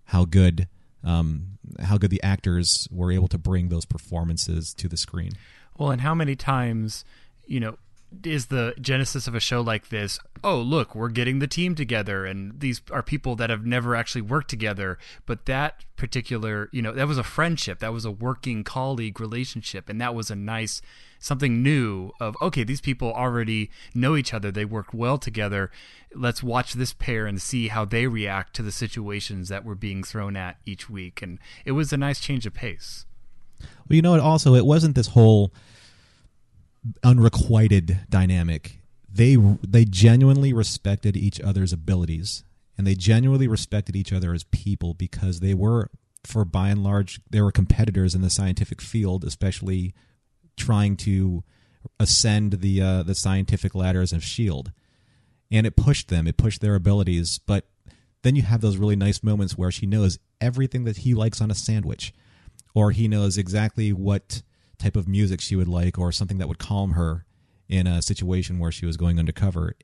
[0.04, 0.68] how good
[1.02, 5.32] um, how good the actors were able to bring those performances to the screen.
[5.76, 7.04] Well, and how many times,
[7.46, 7.76] you know,
[8.22, 12.26] is the genesis of a show like this oh look we're getting the team together
[12.26, 16.92] and these are people that have never actually worked together but that particular you know
[16.92, 20.82] that was a friendship that was a working colleague relationship and that was a nice
[21.20, 24.50] something new of okay these people already know each other.
[24.50, 25.70] They work well together.
[26.14, 30.02] Let's watch this pair and see how they react to the situations that were being
[30.02, 31.22] thrown at each week.
[31.22, 33.06] And it was a nice change of pace.
[33.60, 35.52] Well you know it also it wasn't this whole
[37.02, 38.78] unrequited dynamic.
[39.12, 42.44] They they genuinely respected each other's abilities,
[42.78, 45.90] and they genuinely respected each other as people because they were,
[46.24, 49.94] for by and large, they were competitors in the scientific field, especially
[50.60, 51.42] trying to
[51.98, 54.72] ascend the uh, the scientific ladders of Shield,
[55.50, 56.26] and it pushed them.
[56.26, 57.66] It pushed their abilities, but
[58.22, 61.50] then you have those really nice moments where she knows everything that he likes on
[61.50, 62.12] a sandwich,
[62.74, 64.42] or he knows exactly what
[64.78, 67.24] type of music she would like or something that would calm her
[67.68, 69.76] in a situation where she was going undercover.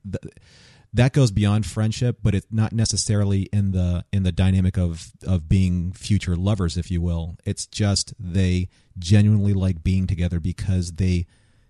[0.92, 5.48] That goes beyond friendship, but it's not necessarily in the in the dynamic of of
[5.48, 7.36] being future lovers, if you will.
[7.44, 8.68] It's just they
[8.98, 11.26] genuinely like being together because they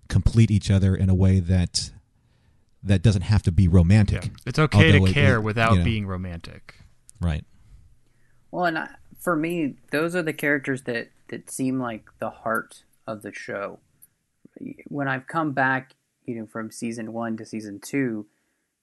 [0.09, 1.91] complete each other in a way that
[2.83, 4.27] that doesn't have to be romantic.
[4.27, 4.31] Yeah.
[4.47, 6.77] It's okay to care it, without you know, being romantic.
[7.21, 7.45] Right.
[8.51, 12.85] Well, and I, for me, those are the characters that that seem like the heart
[13.07, 13.81] of the show.
[14.87, 18.27] When I've come back, you know, from season one to season two,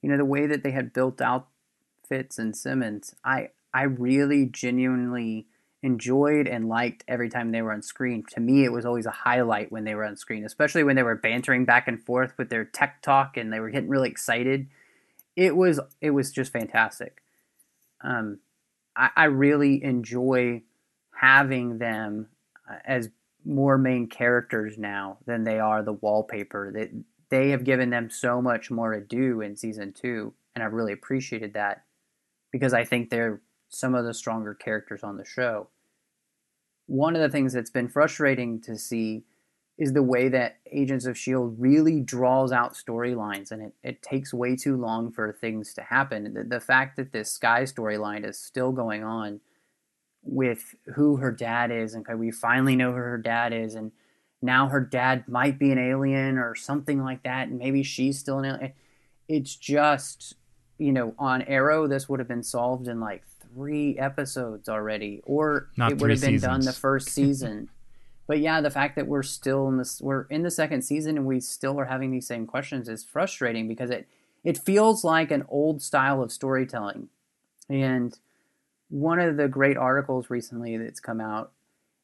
[0.04, 1.48] you know, the way that they had built out
[2.06, 5.46] Fitz and Simmons, I I really genuinely
[5.82, 8.22] enjoyed and liked every time they were on screen.
[8.34, 11.02] To me, it was always a highlight when they were on screen, especially when they
[11.02, 14.66] were bantering back and forth with their tech talk and they were getting really excited.
[15.36, 17.22] It was it was just fantastic.
[18.02, 18.40] Um,
[18.94, 20.64] I, I really enjoy
[21.14, 22.28] having them
[22.70, 23.08] uh, as
[23.42, 26.72] more main characters now than they are the wallpaper.
[26.72, 26.90] That
[27.30, 30.92] they have given them so much more to do in season two, and I've really
[30.92, 31.84] appreciated that
[32.52, 35.68] because I think they're some of the stronger characters on the show.
[36.86, 39.24] One of the things that's been frustrating to see
[39.76, 41.56] is the way that Agents of S.H.I.E.L.D.
[41.58, 46.32] really draws out storylines and it, it takes way too long for things to happen.
[46.32, 49.40] The, the fact that this Skye storyline is still going on
[50.22, 53.90] with who her dad is and we finally know who her dad is and
[54.44, 58.38] now her dad might be an alien or something like that and maybe she's still
[58.38, 58.72] an alien.
[59.28, 60.34] It's just
[60.78, 65.68] you know on arrow this would have been solved in like three episodes already or
[65.76, 66.42] Not it would have been seasons.
[66.42, 67.68] done the first season.
[68.26, 71.26] But yeah the fact that we're still in this we're in the second season and
[71.26, 74.08] we still are having these same questions is frustrating because it
[74.44, 77.08] it feels like an old style of storytelling.
[77.68, 78.18] And
[78.88, 81.52] one of the great articles recently that's come out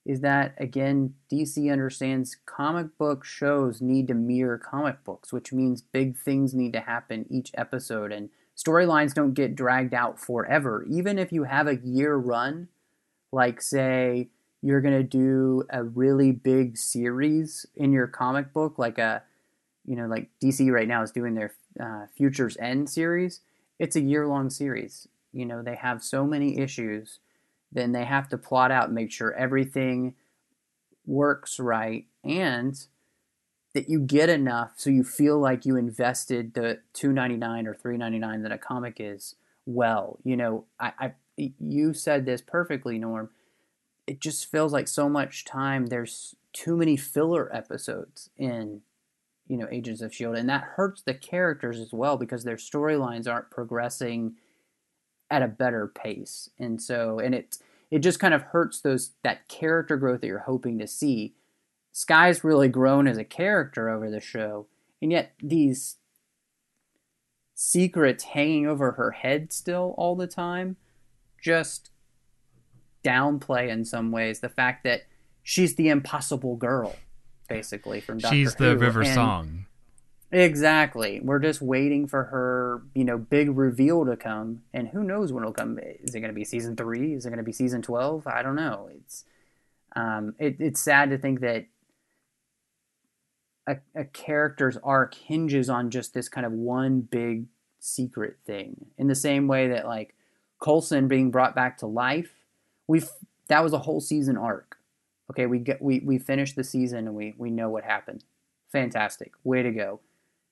[0.07, 5.83] is that again DC understands comic book shows need to mirror comic books, which means
[5.83, 10.85] big things need to happen each episode and storylines don't get dragged out forever.
[10.89, 12.69] Even if you have a year run,
[13.33, 14.29] like say
[14.63, 19.23] you're going to do a really big series in your comic book like a
[19.87, 23.41] you know like DC right now is doing their uh, Futures End series,
[23.79, 27.21] it's a year long series you know they have so many issues
[27.73, 30.15] then they have to plot out and make sure everything
[31.07, 32.87] works right and
[33.75, 38.53] that you get enough so you feel like you invested the 299 or 399 that
[38.53, 40.19] a comic is well.
[40.25, 41.13] You know I, I
[41.59, 43.31] you said this perfectly norm.
[44.07, 48.83] It just feels like so much time there's too many filler episodes in
[49.47, 53.29] you know agents of shield and that hurts the characters as well because their storylines
[53.29, 54.35] aren't progressing
[55.31, 56.51] at a better pace.
[56.59, 57.59] And so, and it
[57.91, 61.35] it just kind of hurts those that character growth that you're hoping to see.
[61.93, 64.67] Skye's really grown as a character over the show,
[65.03, 65.97] and yet these
[67.55, 70.77] secrets hanging over her head still all the time
[71.43, 71.91] just
[73.05, 75.03] downplay in some ways the fact that
[75.43, 76.97] she's the impossible girl
[77.51, 79.67] basically from Doctor She's the River and, Song.
[80.33, 81.21] Exactly.
[81.21, 85.43] We're just waiting for her, you know, big reveal to come, and who knows when
[85.43, 85.79] it'll come?
[85.83, 87.15] Is it going to be season three?
[87.15, 88.27] Is it going to be season twelve?
[88.29, 88.89] I don't know.
[88.95, 89.25] It's
[89.97, 91.67] um, it, it's sad to think that
[93.67, 97.47] a, a character's arc hinges on just this kind of one big
[97.81, 98.87] secret thing.
[98.99, 100.15] In the same way that like
[100.63, 102.35] Coulson being brought back to life,
[102.87, 103.03] we
[103.49, 104.79] that was a whole season arc.
[105.29, 108.23] Okay, we get we we finished the season and we we know what happened.
[108.71, 110.01] Fantastic, way to go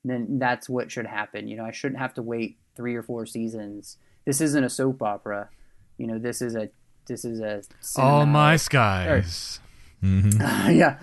[0.08, 1.48] then that's what should happen.
[1.48, 3.96] You know, I shouldn't have to wait three or four seasons.
[4.24, 5.48] This isn't a soap opera.
[5.96, 6.70] You know, this is a
[7.06, 7.62] this is a
[7.96, 9.58] All my cinematic- Skyes.
[10.72, 10.98] yeah.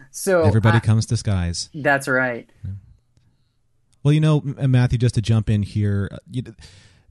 [0.10, 1.70] so Everybody I- comes to skies.
[1.74, 2.48] that's right.
[4.04, 6.42] Well, you know, Matthew, just to jump in here, uh, you,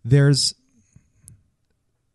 [0.06, 0.56] there's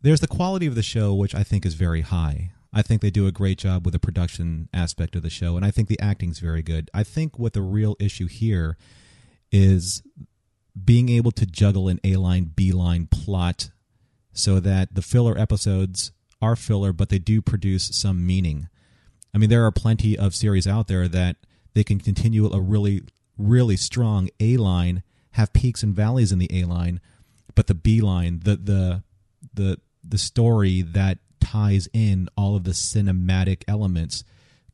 [0.00, 2.52] there's the quality of the show, which I think is very high.
[2.72, 5.64] I think they do a great job with the production aspect of the show, and
[5.64, 6.90] I think the acting's very good.
[6.94, 8.76] I think what the real issue here
[9.50, 10.02] is
[10.82, 13.70] being able to juggle an A line, B line plot
[14.32, 18.68] so that the filler episodes are filler, but they do produce some meaning.
[19.34, 21.36] I mean, there are plenty of series out there that
[21.74, 23.02] they can continue a really,
[23.36, 25.02] really strong A line,
[25.32, 27.00] have peaks and valleys in the A line,
[27.54, 29.02] but the B line, the the
[29.54, 34.24] the the story that ties in all of the cinematic elements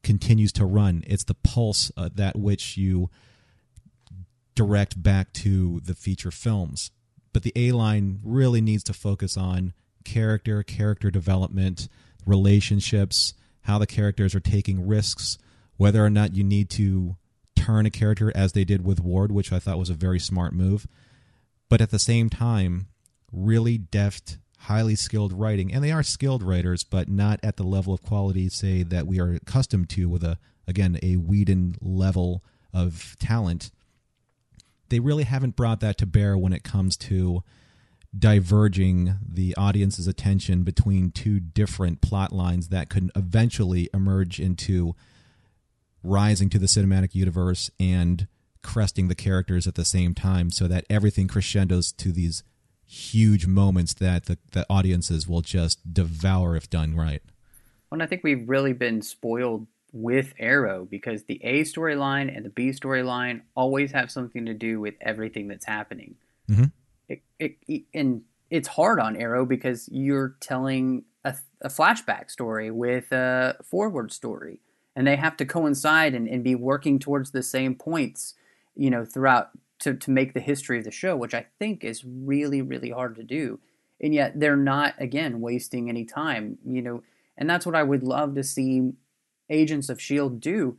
[0.03, 1.03] continues to run.
[1.07, 3.11] It's the pulse uh, that which you
[4.55, 6.91] direct back to the feature films.
[7.33, 9.73] But the A line really needs to focus on
[10.05, 11.89] character, character development,
[12.27, 15.39] relationships, how the characters are taking risks,
[15.77, 17.17] whether or not you need to
[17.55, 20.53] turn a character as they did with Ward, which I thought was a very smart
[20.53, 20.87] move.
[21.69, 22.89] But at the same time,
[23.31, 27.95] really deft, highly skilled writing, and they are skilled writers, but not at the level
[27.95, 33.17] of quality, say, that we are accustomed to with a again a Whedon level of
[33.19, 33.71] talent.
[34.91, 37.43] They really haven't brought that to bear when it comes to
[38.17, 44.95] diverging the audience's attention between two different plot lines that could eventually emerge into
[46.03, 48.27] rising to the cinematic universe and
[48.63, 52.43] cresting the characters at the same time so that everything crescendos to these
[52.89, 57.23] huge moments that the, the audiences will just devour if done right.
[57.91, 62.45] Well, and I think we've really been spoiled with Arrow because the A storyline and
[62.45, 66.17] the B storyline always have something to do with everything that's happening.
[66.49, 66.73] Mhm.
[67.09, 73.13] It, it, and it's hard on Arrow because you're telling a, a flashback story with
[73.13, 74.61] a forward story,
[74.97, 78.35] and they have to coincide and, and be working towards the same points,
[78.75, 79.51] you know, throughout
[79.81, 83.17] to, to make the history of the show, which I think is really, really hard
[83.17, 83.61] to do.
[84.01, 87.03] And yet they're not, again, wasting any time, you know,
[87.37, 88.93] and that's what I would love to see
[89.49, 90.39] Agents of S.H.I.E.L.D.
[90.41, 90.77] Do.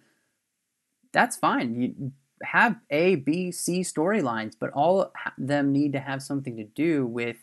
[1.12, 1.82] That's fine.
[1.82, 2.12] You
[2.44, 7.06] have A, B, C storylines, but all of them need to have something to do
[7.06, 7.38] with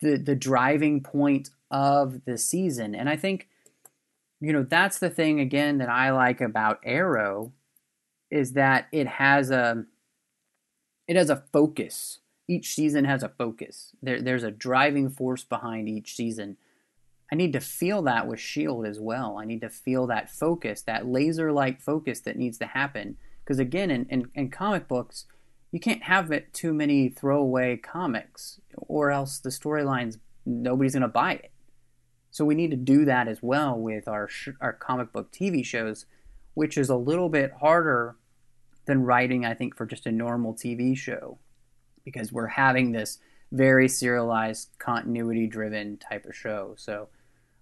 [0.00, 2.94] the, the driving point of the season.
[2.94, 3.48] And I think,
[4.40, 7.52] you know, that's the thing, again, that I like about Arrow
[8.30, 9.84] is that it has a
[11.10, 12.20] it has a focus.
[12.46, 13.96] Each season has a focus.
[14.00, 16.56] There, there's a driving force behind each season.
[17.32, 19.36] I need to feel that with Shield as well.
[19.36, 23.16] I need to feel that focus, that laser-like focus that needs to happen.
[23.42, 25.24] Because again, in, in, in comic books,
[25.72, 31.08] you can't have it too many throwaway comics, or else the storylines nobody's going to
[31.08, 31.50] buy it.
[32.30, 35.64] So we need to do that as well with our sh- our comic book TV
[35.64, 36.06] shows,
[36.54, 38.14] which is a little bit harder
[38.86, 41.38] than writing, I think, for just a normal TV show,
[42.04, 43.18] because we're having this
[43.52, 46.74] very serialized, continuity-driven type of show.
[46.76, 47.08] So,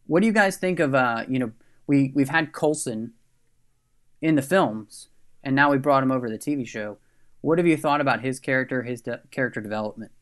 [0.06, 0.94] what do you guys think of?
[0.94, 1.52] Uh, you know,
[1.86, 3.12] we we've had Coulson
[4.20, 5.08] in the films,
[5.42, 6.98] and now we brought him over to the TV show.
[7.40, 10.12] What have you thought about his character, his de- character development?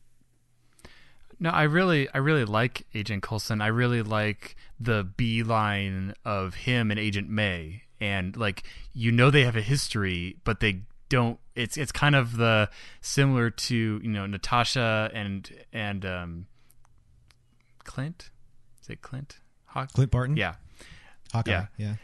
[1.39, 3.61] No, I really, I really like Agent Coulson.
[3.61, 9.29] I really like the B line of him and Agent May, and like you know
[9.29, 11.39] they have a history, but they don't.
[11.55, 12.69] It's it's kind of the
[13.01, 16.47] similar to you know Natasha and and um,
[17.83, 18.29] Clint.
[18.81, 19.39] Is it Clint?
[19.65, 19.93] Hawk?
[19.93, 20.37] Clint Barton?
[20.37, 20.55] Yeah,
[21.33, 21.51] Hawkeye.
[21.51, 21.65] Yeah.
[21.77, 21.95] yeah.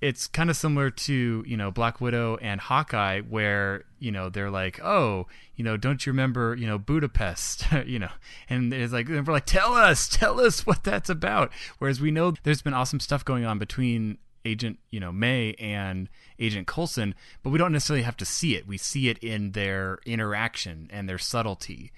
[0.00, 4.50] it's kind of similar to you know Black Widow and Hawkeye, where you know they're
[4.50, 5.26] like, oh,
[5.56, 8.10] you know, don't you remember you know Budapest, you know,
[8.48, 11.52] and it's like we're like, tell us, tell us what that's about.
[11.78, 16.08] Whereas we know there's been awesome stuff going on between Agent you know May and
[16.38, 18.66] Agent Coulson, but we don't necessarily have to see it.
[18.66, 21.92] We see it in their interaction and their subtlety,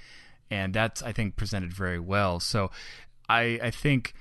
[0.50, 2.40] and that's I think presented very well.
[2.40, 2.70] So
[3.28, 4.14] I I think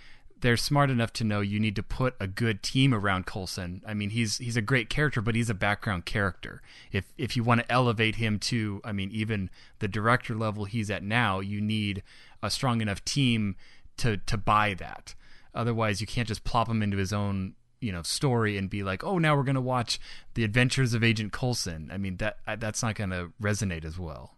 [0.44, 3.82] they're smart enough to know you need to put a good team around Coulson.
[3.88, 6.62] I mean, he's he's a great character, but he's a background character.
[6.92, 9.50] If if you want to elevate him to, I mean, even
[9.80, 12.04] the director level he's at now, you need
[12.44, 13.56] a strong enough team
[13.98, 15.16] to to buy that.
[15.56, 17.54] Otherwise, you can't just plop him into his own
[17.84, 20.00] you know story and be like, oh, now we're to watch
[20.34, 21.90] the Adventures of Agent Coulson.
[21.92, 24.38] I mean, that that's not to resonate as well.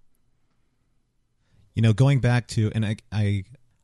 [1.74, 3.44] You know, going back to and I I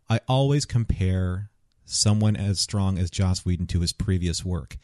[0.09, 1.51] I always compare
[1.85, 4.77] someone as strong as Joss Whedon to his previous work.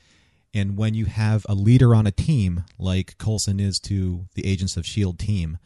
[0.54, 4.78] And when you have a leader on a team like Coulson is to the Agents
[4.78, 5.26] of S.H.I.E.L.D.
[5.26, 5.58] team,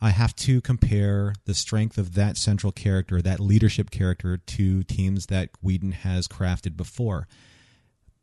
[0.00, 5.26] I have to compare the strength of that central character, that leadership character, to teams
[5.26, 7.26] that Whedon has crafted before.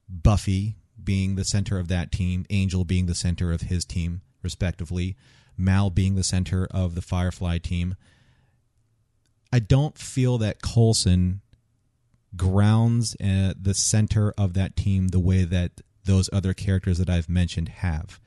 [0.08, 5.16] Buffy being the center of that team, Angel being the center of his team, respectively,
[5.58, 7.96] Mal being the center of the Firefly team.
[9.54, 11.42] I don't feel that Coulson
[12.36, 17.30] grounds uh, the center of that team the way that those other characters that I've
[17.30, 18.20] mentioned have.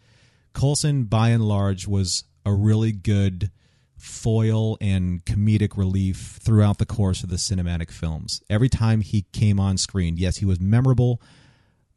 [0.55, 3.51] Coulson, by and large, was a really good
[3.97, 8.43] foil and comedic relief throughout the course of the cinematic films.
[8.49, 11.20] Every time he came on screen, yes, he was memorable,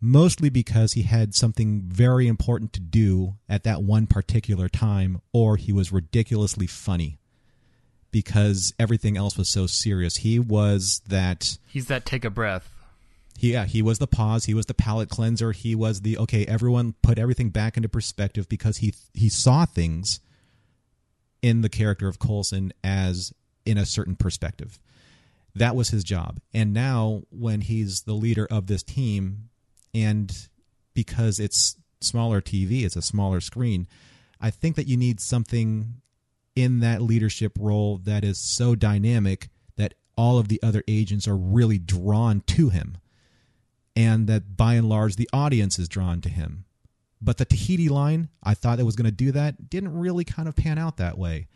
[0.02, 5.56] mostly because he had something very important to do at that one particular time, or
[5.58, 7.20] he was ridiculously funny
[8.10, 10.18] because everything else was so serious.
[10.18, 11.58] He was that.
[11.68, 12.70] He's that take a breath.
[13.38, 14.46] Yeah, he was the pause.
[14.46, 15.52] He was the palate cleanser.
[15.52, 16.46] He was the okay.
[16.46, 20.20] Everyone put everything back into perspective because he he saw things
[21.42, 23.34] in the character of Coulson as
[23.66, 24.80] in a certain perspective.
[25.56, 26.40] That was his job.
[26.54, 29.50] And now, when he's the leader of this team,
[29.94, 30.48] and
[30.94, 33.88] because it's smaller TV, it's a smaller screen,
[34.40, 36.02] I think that you need something
[36.56, 41.38] in that leadership role that is so dynamic that all of the other agents are
[41.38, 42.98] really drawn to him.
[43.96, 46.66] And that by and large, the audience is drawn to him.
[47.22, 50.48] But the Tahiti line, I thought it was going to do that, didn't really kind
[50.48, 51.48] of pan out that way.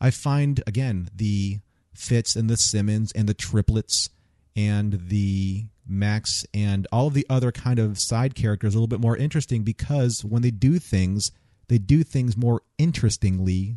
[0.00, 1.60] I find, again, the
[1.94, 4.08] Fitz and the Simmons and the Tripletts
[4.56, 9.00] and the Macs and all of the other kind of side characters a little bit
[9.00, 11.32] more interesting because when they do things,
[11.68, 13.76] they do things more interestingly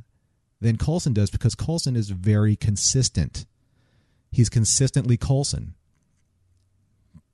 [0.61, 3.45] than Coulson does because Coulson is very consistent.
[4.31, 5.75] He's consistently Coulson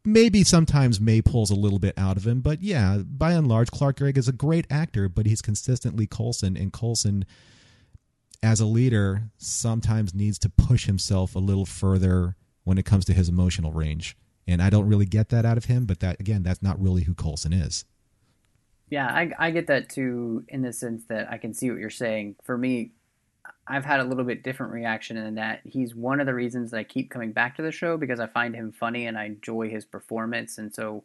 [0.05, 3.71] maybe sometimes May pulls a little bit out of him, but yeah, by and large,
[3.71, 7.25] Clark Gregg is a great actor, but he's consistently Coulson, and Coulson,
[8.43, 13.13] as a leader, sometimes needs to push himself a little further when it comes to
[13.13, 14.15] his emotional range.
[14.47, 17.03] And I don't really get that out of him, but that again, that's not really
[17.03, 17.85] who Coulson is.
[18.89, 21.89] Yeah, I, I get that too, in the sense that I can see what you're
[21.89, 22.35] saying.
[22.43, 22.91] For me,
[23.67, 26.77] I've had a little bit different reaction in that he's one of the reasons that
[26.77, 29.69] I keep coming back to the show because I find him funny and I enjoy
[29.69, 31.03] his performance, and so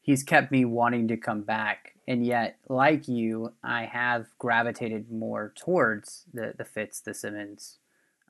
[0.00, 1.94] he's kept me wanting to come back.
[2.08, 7.78] And yet, like you, I have gravitated more towards the the Fitz, the Simmons.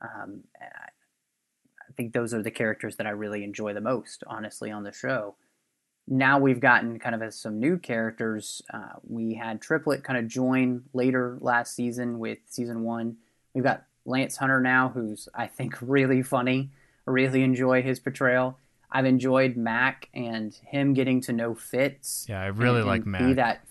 [0.03, 0.43] Um,
[1.93, 4.93] I think those are the characters that I really enjoy the most, honestly, on the
[4.93, 5.37] show.
[6.09, 8.63] Now we've gotten kind of as some new characters.
[8.73, 13.17] Uh, we had Triplett kind of join later last season with season one
[13.55, 16.71] We've got Lance Hunter now, who's I think really funny.
[17.07, 18.59] I really enjoy his portrayal.
[18.91, 22.27] I've enjoyed Mac and him getting to know Fitz.
[22.29, 23.21] Yeah, I really and, like and Mac.
[23.23, 23.65] Be that,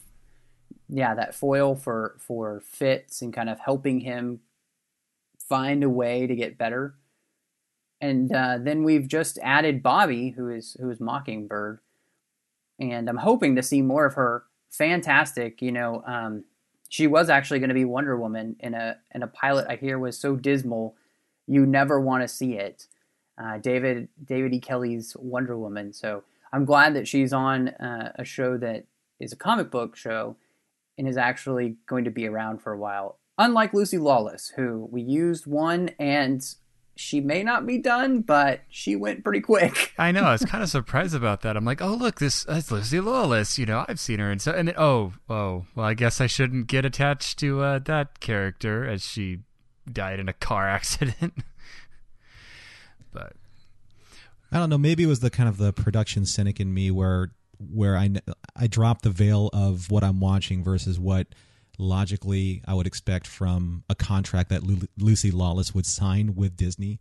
[0.89, 4.41] yeah, that foil for for Fitz and kind of helping him
[5.47, 6.95] find a way to get better.
[8.01, 11.79] And uh, then we've just added Bobbi, who is who is Mockingbird,
[12.79, 14.43] and I'm hoping to see more of her.
[14.71, 16.03] Fantastic, you know.
[16.05, 16.45] Um,
[16.89, 19.99] she was actually going to be Wonder Woman in a in a pilot I hear
[19.99, 20.95] was so dismal
[21.47, 22.87] you never want to see it.
[23.41, 24.59] Uh, David David E.
[24.59, 25.93] Kelley's Wonder Woman.
[25.93, 26.23] So
[26.53, 28.85] I'm glad that she's on uh, a show that
[29.19, 30.35] is a comic book show
[30.97, 33.19] and is actually going to be around for a while.
[33.37, 36.55] Unlike Lucy Lawless, who we used one and
[37.01, 39.93] she may not be done, but she went pretty quick.
[39.97, 40.21] I know.
[40.23, 41.57] I was kind of surprised about that.
[41.57, 43.57] I'm like, oh look, this is Lucy Lawless.
[43.57, 46.27] You know, I've seen her, and so and then, oh oh well, I guess I
[46.27, 49.39] shouldn't get attached to uh, that character as she
[49.91, 51.33] died in a car accident.
[53.11, 53.33] but
[54.51, 54.77] I don't know.
[54.77, 58.11] Maybe it was the kind of the production cynic in me where where I
[58.55, 61.27] I dropped the veil of what I'm watching versus what
[61.77, 66.99] logically I would expect from a contract that Lu- Lucy Lawless would sign with Disney.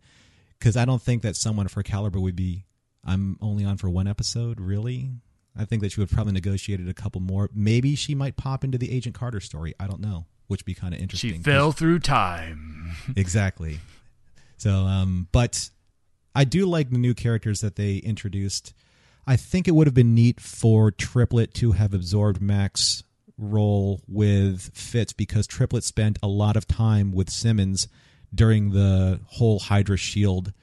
[0.59, 2.65] Because I don't think that someone of her caliber would be.
[3.03, 5.09] I'm only on for one episode, really.
[5.57, 7.49] I think that she would probably negotiated a couple more.
[7.53, 9.73] Maybe she might pop into the Agent Carter story.
[9.79, 11.33] I don't know, which would be kind of interesting.
[11.33, 12.91] She fell through time.
[13.15, 13.79] exactly.
[14.57, 15.71] So, um, but
[16.35, 18.73] I do like the new characters that they introduced.
[19.25, 23.03] I think it would have been neat for Triplett to have absorbed Mac's
[23.41, 27.87] role with Fitz because Triplett spent a lot of time with Simmons
[28.33, 30.53] during the whole Hydra Shield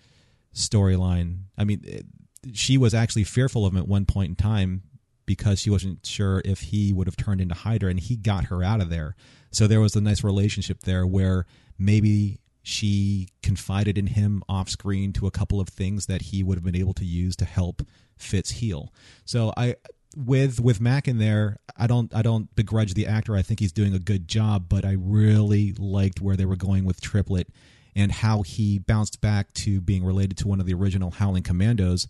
[0.55, 1.41] storyline.
[1.57, 2.07] I mean, it,
[2.55, 4.83] she was actually fearful of him at one point in time
[5.26, 8.62] because she wasn't sure if he would have turned into Hydra, and he got her
[8.62, 9.14] out of there.
[9.51, 11.45] So there was a nice relationship there where
[11.79, 16.57] maybe she confided in him off screen to a couple of things that he would
[16.57, 17.83] have been able to use to help
[18.16, 18.93] Fitz heal.
[19.24, 19.76] So I
[20.17, 23.37] with with Mac in there, I don't I don't begrudge the actor.
[23.37, 26.85] I think he's doing a good job, but I really liked where they were going
[26.85, 27.49] with Triplett
[27.95, 32.07] and how he bounced back to being related to one of the original Howling Commandos,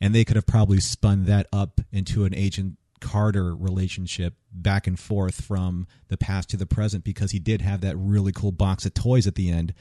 [0.00, 4.98] and they could have probably spun that up into an Agent Carter relationship back and
[4.98, 8.86] forth from the past to the present because he did have that really cool box
[8.86, 9.74] of toys at the end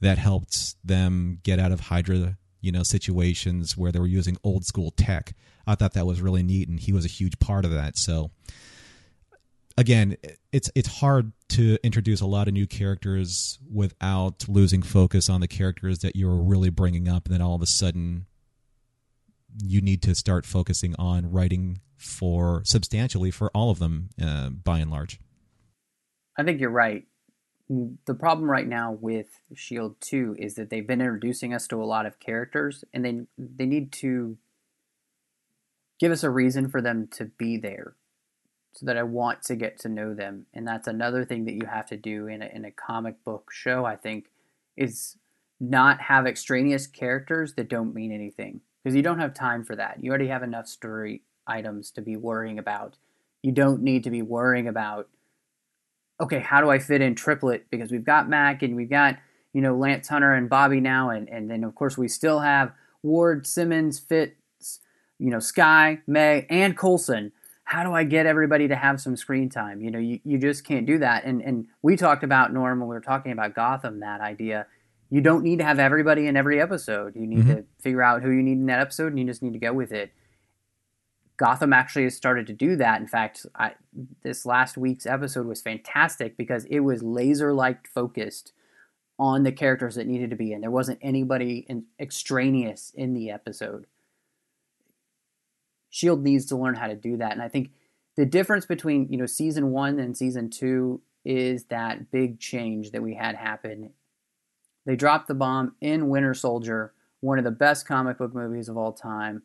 [0.00, 4.64] that helped them get out of Hydra, you know, situations where they were using old
[4.64, 5.34] school tech.
[5.66, 7.96] I thought that was really neat, and he was a huge part of that.
[7.96, 8.30] So,
[9.76, 10.16] again,
[10.52, 15.48] it's it's hard to introduce a lot of new characters without losing focus on the
[15.48, 18.26] characters that you're really bringing up, and then all of a sudden,
[19.62, 24.78] you need to start focusing on writing for substantially for all of them, uh, by
[24.78, 25.18] and large.
[26.38, 27.04] I think you're right.
[27.68, 31.84] The problem right now with Shield 2 is that they've been introducing us to a
[31.84, 34.38] lot of characters and they they need to
[35.98, 37.94] give us a reason for them to be there
[38.76, 40.46] so that I want to get to know them.
[40.52, 43.50] And that's another thing that you have to do in a, in a comic book
[43.50, 44.26] show, I think,
[44.76, 45.16] is
[45.58, 49.98] not have extraneous characters that don't mean anything because you don't have time for that.
[50.02, 52.98] You already have enough story items to be worrying about.
[53.42, 55.08] You don't need to be worrying about,
[56.20, 57.70] okay, how do I fit in Triplett?
[57.70, 59.16] Because we've got Mac and we've got,
[59.52, 61.10] you know, Lance Hunter and Bobbi now.
[61.10, 64.80] And, and then, of course, we still have Ward, Simmons, Fitz,
[65.18, 67.32] you know, Skye, May, and Coulson.
[67.64, 69.80] How do I get everybody to have some screen time?
[69.80, 71.24] You know, you, you just can't do that.
[71.24, 74.66] And, and we talked about, Norm, when we were talking about Gotham, that idea.
[75.10, 77.14] You don't need to have everybody in every episode.
[77.16, 77.54] You need mm-hmm.
[77.54, 79.72] to figure out who you need in that episode, and you just need to go
[79.72, 80.12] with it.
[81.36, 83.00] Gotham actually has started to do that.
[83.00, 83.72] In fact, I,
[84.22, 88.52] this last week's episode was fantastic because it was laser like focused
[89.18, 90.60] on the characters that needed to be in.
[90.60, 93.86] There wasn't anybody in, extraneous in the episode.
[95.90, 97.70] Shield needs to learn how to do that, and I think
[98.16, 103.02] the difference between you know season one and season two is that big change that
[103.02, 103.90] we had happen.
[104.84, 108.76] They dropped the bomb in Winter Soldier, one of the best comic book movies of
[108.76, 109.42] all time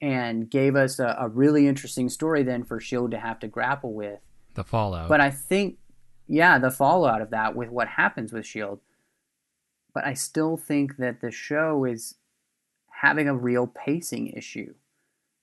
[0.00, 3.92] and gave us a, a really interesting story then for Shield to have to grapple
[3.92, 4.20] with.
[4.54, 5.08] The fallout.
[5.08, 5.78] But I think,
[6.26, 8.80] yeah, the fallout of that with what happens with Shield.
[9.92, 12.16] But I still think that the show is
[13.00, 14.74] having a real pacing issue.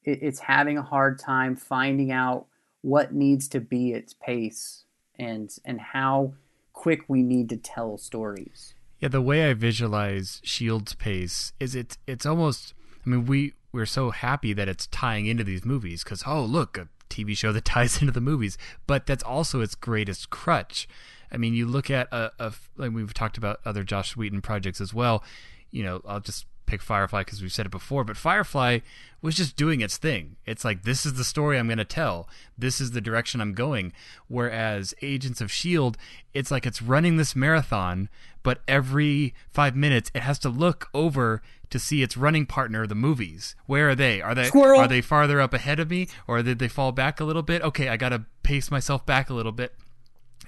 [0.03, 2.47] It, it's having a hard time finding out
[2.81, 4.83] what needs to be its pace
[5.17, 6.33] and and how
[6.73, 8.73] quick we need to tell stories.
[8.99, 12.73] Yeah, the way I visualize Shield's pace is it's it's almost
[13.05, 16.77] I mean we we're so happy that it's tying into these movies because oh look
[16.77, 18.57] a TV show that ties into the movies,
[18.87, 20.87] but that's also its greatest crutch.
[21.31, 24.81] I mean, you look at a, a like we've talked about other Joss Whedon projects
[24.81, 25.23] as well.
[25.71, 28.79] You know, I'll just pick Firefly because we've said it before, but Firefly
[29.21, 30.37] was just doing its thing.
[30.45, 32.29] It's like this is the story I'm going to tell.
[32.57, 33.91] This is the direction I'm going.
[34.29, 35.97] Whereas Agents of Shield,
[36.33, 38.07] it's like it's running this marathon,
[38.41, 42.95] but every 5 minutes it has to look over to see its running partner, the
[42.95, 43.55] movies.
[43.65, 44.21] Where are they?
[44.21, 44.79] Are they Squirrel.
[44.79, 47.61] are they farther up ahead of me or did they fall back a little bit?
[47.61, 49.75] Okay, I got to pace myself back a little bit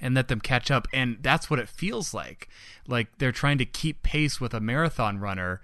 [0.00, 2.48] and let them catch up and that's what it feels like.
[2.88, 5.60] Like they're trying to keep pace with a marathon runner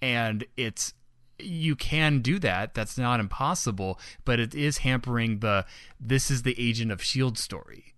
[0.00, 0.94] and it's
[1.38, 2.74] you can do that.
[2.74, 5.64] That's not impossible but it is hampering the
[6.00, 7.94] this is the agent of shield story.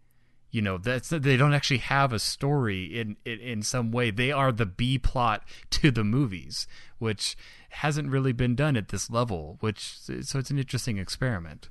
[0.51, 4.11] You know that's they don't actually have a story in, in in some way.
[4.11, 6.67] They are the b plot to the movies
[6.99, 7.37] which
[7.71, 11.69] hasn't really been done at this level which so it's an interesting experiment.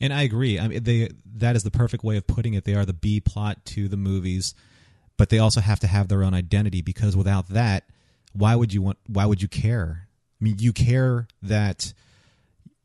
[0.00, 0.58] And i agree.
[0.58, 2.64] I mean they that is the perfect way of putting it.
[2.64, 4.54] They are the b plot to the movies
[5.16, 7.84] but they also have to have their own identity because without that
[8.32, 10.08] why would you want why would you care?
[10.40, 11.92] I mean you care that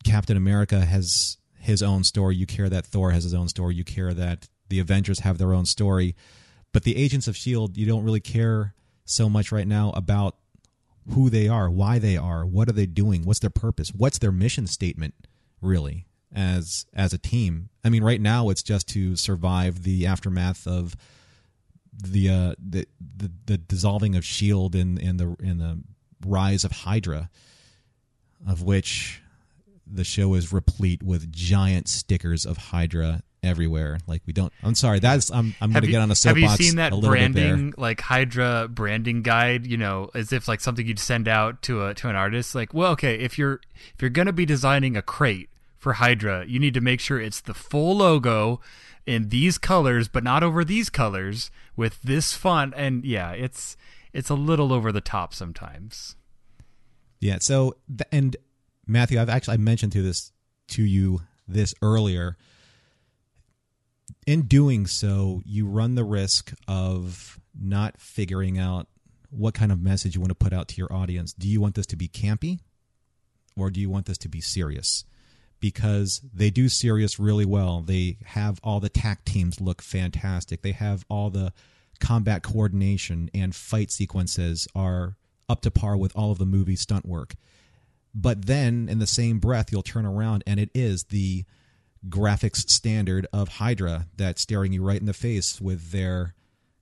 [0.03, 2.35] captain america has his own story.
[2.35, 3.75] You care that thor has his own story.
[3.75, 6.15] You care that the avengers have their own story.
[6.71, 8.73] But the agents of shield you don't really care
[9.05, 10.37] so much right now about
[11.13, 14.31] who they are why they are what are they doing what's their purpose what's their
[14.31, 15.13] mission statement
[15.61, 17.69] really as as a team.
[17.83, 20.95] I mean right now it's just to survive the aftermath of
[21.97, 25.81] the uh, the, the the dissolving of Shield and in the in the
[26.25, 27.29] rise of Hydra,
[28.47, 29.21] of which
[29.85, 33.99] the show is replete with giant stickers of Hydra everywhere.
[34.07, 34.51] Like we don't.
[34.63, 34.99] I'm sorry.
[34.99, 36.51] That's I'm I'm going to get on a soapbox.
[36.51, 39.65] Have you seen that branding like Hydra branding guide?
[39.65, 42.53] You know, as if like something you'd send out to a to an artist.
[42.53, 43.61] Like, well, okay, if you're
[43.93, 47.19] if you're going to be designing a crate for Hydra, you need to make sure
[47.19, 48.59] it's the full logo
[49.05, 52.73] in these colors, but not over these colors with this font.
[52.75, 53.77] And yeah, it's
[54.11, 56.17] it's a little over the top sometimes.
[57.21, 57.37] Yeah.
[57.39, 57.77] So
[58.11, 58.35] and
[58.85, 60.33] Matthew, I've actually I mentioned to this
[60.69, 62.35] to you this earlier.
[64.25, 68.87] In doing so, you run the risk of not figuring out
[69.29, 71.33] what kind of message you want to put out to your audience.
[71.33, 72.59] Do you want this to be campy
[73.55, 75.05] or do you want this to be serious?
[75.59, 77.81] Because they do serious really well.
[77.81, 80.61] They have all the tac teams look fantastic.
[80.61, 81.53] They have all the
[81.99, 85.15] combat coordination and fight sequences are
[85.49, 87.35] up to par with all of the movie stunt work.
[88.13, 91.45] But then in the same breath, you'll turn around and it is the
[92.07, 96.33] graphics standard of Hydra that's staring you right in the face with their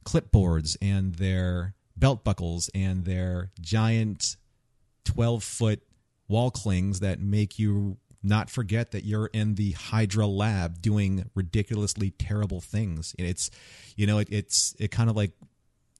[0.05, 4.37] clipboards and their belt buckles and their giant
[5.05, 5.81] 12 foot
[6.27, 12.11] wall clings that make you not forget that you're in the Hydra lab doing ridiculously
[12.11, 13.15] terrible things.
[13.17, 13.51] It's,
[13.95, 15.31] you know, it, it's, it kind of like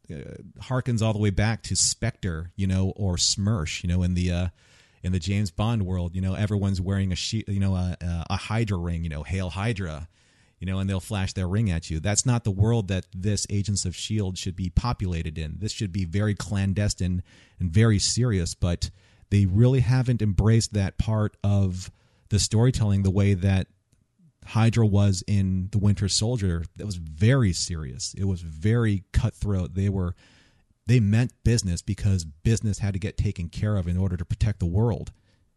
[0.10, 0.16] uh,
[0.60, 4.32] harkens all the way back to Spectre, you know, or Smersh, you know, in the,
[4.32, 4.48] uh,
[5.04, 8.36] in the James Bond world, you know, everyone's wearing a she, you know, a, a
[8.36, 10.08] Hydra ring, you know, hail Hydra,
[10.60, 12.00] you know, and they'll flash their ring at you.
[12.00, 15.58] That's not the world that this Agents of Shield should be populated in.
[15.60, 17.22] This should be very clandestine
[17.60, 18.90] and very serious, but
[19.30, 21.92] they really haven't embraced that part of
[22.30, 23.68] the storytelling the way that
[24.46, 26.66] Hydra was in The Winter Soldier.
[26.76, 28.14] That was very serious.
[28.18, 29.74] It was very cutthroat.
[29.74, 30.16] They were
[30.88, 34.60] they meant business because business had to get taken care of in order to protect
[34.60, 35.12] the world.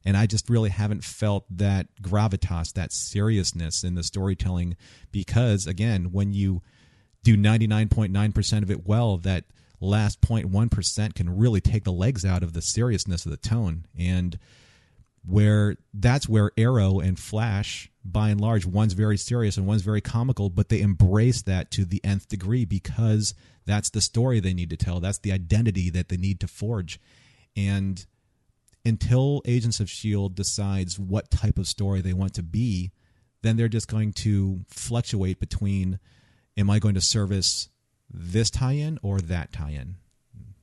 [0.05, 4.77] And I just really haven't felt that gravitas, that seriousness in the storytelling
[5.11, 6.63] because, again, when you
[7.25, 9.45] do 99.9% of it well, that
[9.81, 13.85] last 0.1% can really take the legs out of the seriousness of the tone.
[13.99, 14.39] And
[15.29, 20.01] where that's where Arrow and Flash, by and large, one's very serious and one's very
[20.01, 23.35] comical, but they embrace that to the nth degree because
[23.67, 25.01] that's the story they need to tell.
[25.01, 26.99] That's the identity that they need to forge.
[27.55, 28.05] And
[28.87, 30.35] until Agents of S.H.I.E.L.D.
[30.35, 32.93] decides what type of story they want to be,
[33.43, 35.99] then they're just going to fluctuate between
[36.57, 37.69] am I going to service
[38.11, 39.97] this tie in or that tie in?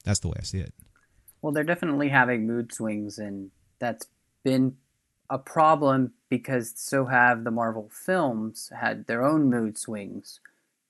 [0.03, 0.73] That's the way I see it.
[1.43, 4.07] Well, they're definitely having mood swings, and that's
[4.45, 4.77] been
[5.29, 10.39] a problem because so have the Marvel films had their own mood swings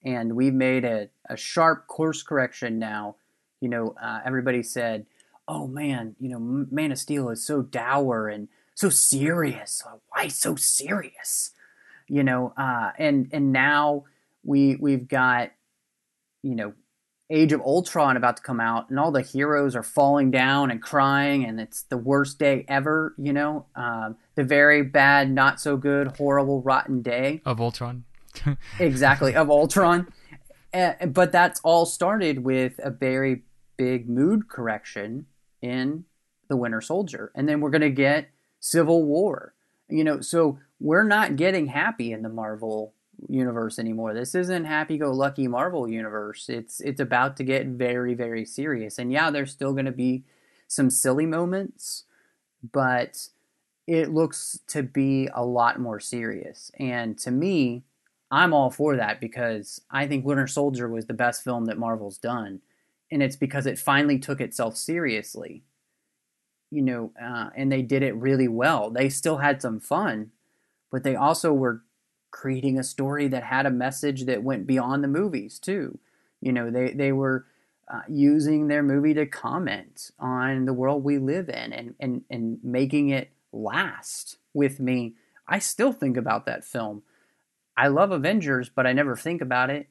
[0.05, 3.15] and we've made a, a sharp course correction now.
[3.59, 5.07] You know, uh, everybody said,
[5.47, 9.83] "Oh man, you know, Man of Steel is so dour and so serious.
[10.09, 11.51] Why so serious?"
[12.07, 14.05] You know, uh, and and now
[14.43, 15.51] we we've got,
[16.43, 16.73] you know,
[17.29, 20.79] Age of Ultron about to come out, and all the heroes are falling down and
[20.79, 23.15] crying, and it's the worst day ever.
[23.17, 28.03] You know, um, the very bad, not so good, horrible, rotten day of Ultron
[28.79, 30.07] exactly of Ultron.
[30.71, 33.43] Uh, but that's all started with a very
[33.77, 35.25] big mood correction
[35.61, 36.05] in
[36.47, 39.55] the Winter Soldier, and then we're going to get Civil War.
[39.89, 42.93] You know, so we're not getting happy in the Marvel
[43.27, 44.13] universe anymore.
[44.13, 46.49] This isn't happy-go-lucky Marvel universe.
[46.49, 48.99] It's it's about to get very very serious.
[48.99, 50.23] And yeah, there's still going to be
[50.67, 52.05] some silly moments,
[52.71, 53.27] but
[53.87, 56.71] it looks to be a lot more serious.
[56.79, 57.83] And to me,
[58.31, 62.17] I'm all for that because I think Winter Soldier was the best film that Marvel's
[62.17, 62.61] done,
[63.11, 65.63] and it's because it finally took itself seriously.
[66.71, 68.89] You know, uh, and they did it really well.
[68.89, 70.31] They still had some fun,
[70.91, 71.83] but they also were
[72.35, 75.97] creating a story that had a message that went beyond the movies too.
[76.41, 77.45] You know, they they were
[77.91, 82.59] uh, using their movie to comment on the world we live in and and and
[82.63, 85.15] making it last with me.
[85.47, 87.03] I still think about that film
[87.77, 89.87] I love Avengers, but I never think about it.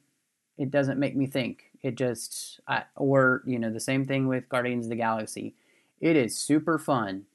[0.57, 1.65] It doesn't make me think.
[1.81, 5.55] It just, I, or, you know, the same thing with Guardians of the Galaxy.
[5.99, 7.25] It is super fun,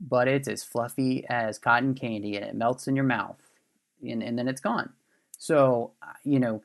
[0.00, 3.51] but it's as fluffy as cotton candy and it melts in your mouth
[4.02, 4.92] and, and then it's gone.
[5.38, 6.62] So, uh, you know,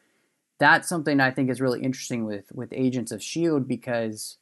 [0.59, 3.65] that's something I think is really interesting with, with Agents of S.H.I.E.L.D.
[3.67, 4.37] because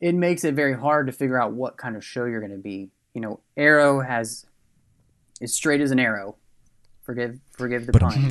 [0.00, 2.58] it makes it very hard to figure out what kind of show you're going to
[2.58, 2.90] be.
[3.14, 4.46] You know, Arrow has,
[5.40, 6.36] is straight as an arrow
[7.06, 8.30] Forgive forgive the but pun.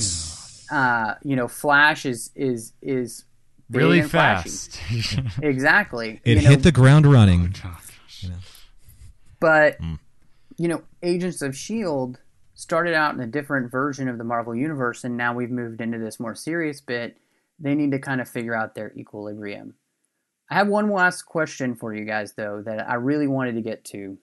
[0.69, 3.23] Uh, you know, Flash is is is
[3.69, 4.77] really fast.
[5.41, 6.19] exactly.
[6.25, 7.55] It you hit the ground running.
[7.63, 7.77] Oh,
[8.19, 8.35] you know.
[9.39, 9.97] But mm.
[10.57, 12.19] you know, Agents of Shield
[12.55, 15.99] started out in a different version of the Marvel universe, and now we've moved into
[15.99, 17.17] this more serious bit.
[17.59, 19.75] They need to kind of figure out their equilibrium.
[20.49, 23.83] I have one last question for you guys, though, that I really wanted to get
[23.85, 24.17] to.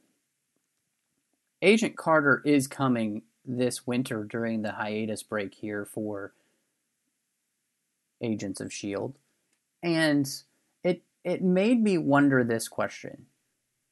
[1.60, 6.32] Agent Carter is coming this winter during the hiatus break here for
[8.22, 9.14] Agents of Shield.
[9.82, 10.28] And
[10.82, 13.26] it it made me wonder this question.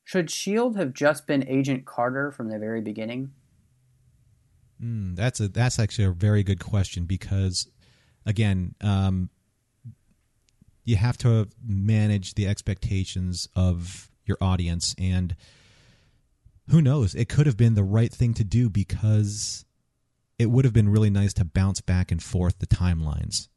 [0.05, 3.33] Should Shield have just been Agent Carter from the very beginning?
[4.83, 7.69] Mm, that's a that's actually a very good question because,
[8.25, 9.29] again, um,
[10.85, 15.37] you have to manage the expectations of your audience, and
[16.71, 17.15] who knows?
[17.15, 19.65] It could have been the right thing to do because
[20.39, 23.49] it would have been really nice to bounce back and forth the timelines.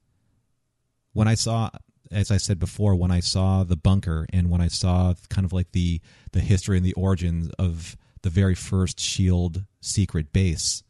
[1.13, 1.69] When I saw,
[2.11, 5.53] as I said before, when I saw the bunker and when I saw kind of
[5.53, 6.01] like the
[6.34, 10.84] the history and the origins of the very first Shield secret base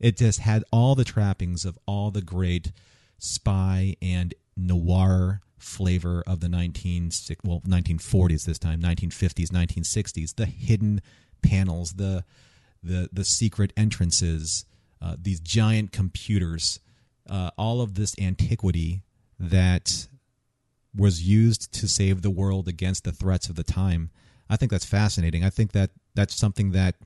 [0.00, 2.72] it just had all the trappings of all the great
[3.18, 7.10] spy and noir flavor of the 19
[7.42, 11.00] well 1940s this time 1950s 1960s the hidden
[11.42, 12.24] panels the
[12.82, 14.64] the the secret entrances
[15.00, 16.78] uh, these giant computers
[17.28, 19.02] uh, all of this antiquity
[19.38, 20.06] that
[20.94, 24.10] was used to save the world against the threats of the time.
[24.48, 25.44] I think that's fascinating.
[25.44, 26.96] I think that that's something that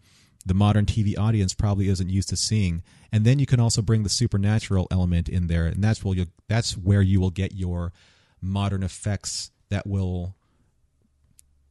[0.47, 2.83] the modern TV audience probably isn't used to seeing.
[3.13, 6.27] And then you can also bring the supernatural element in there, and that's where you
[6.49, 7.93] that's where you will get your
[8.41, 10.35] modern effects that will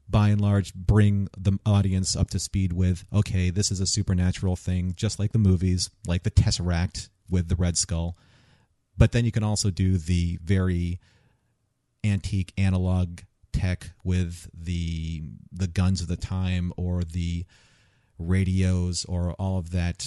[0.10, 4.56] by and large bring the audience up to speed with okay this is a supernatural
[4.56, 8.18] thing just like the movies like the tesseract with the red skull
[8.98, 11.00] but then you can also do the very
[12.04, 13.20] antique analog
[13.54, 17.46] tech with the the guns of the time or the
[18.20, 20.06] radios or all of that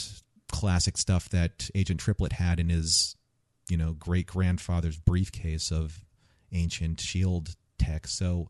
[0.51, 3.17] classic stuff that Agent Triplett had in his,
[3.69, 6.05] you know, great grandfather's briefcase of
[6.53, 8.07] ancient shield tech.
[8.07, 8.49] So,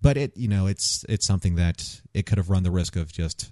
[0.00, 3.12] but it, you know, it's it's something that it could have run the risk of
[3.12, 3.50] just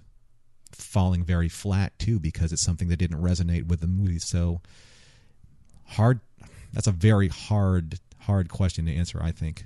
[0.71, 4.19] falling very flat too because it's something that didn't resonate with the movie.
[4.19, 4.61] So
[5.85, 6.19] hard.
[6.73, 9.19] That's a very hard hard question to answer.
[9.21, 9.65] I think.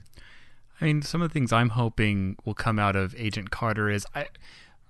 [0.82, 4.05] I mean, some of the things I'm hoping will come out of Agent Carter is
[4.16, 4.28] I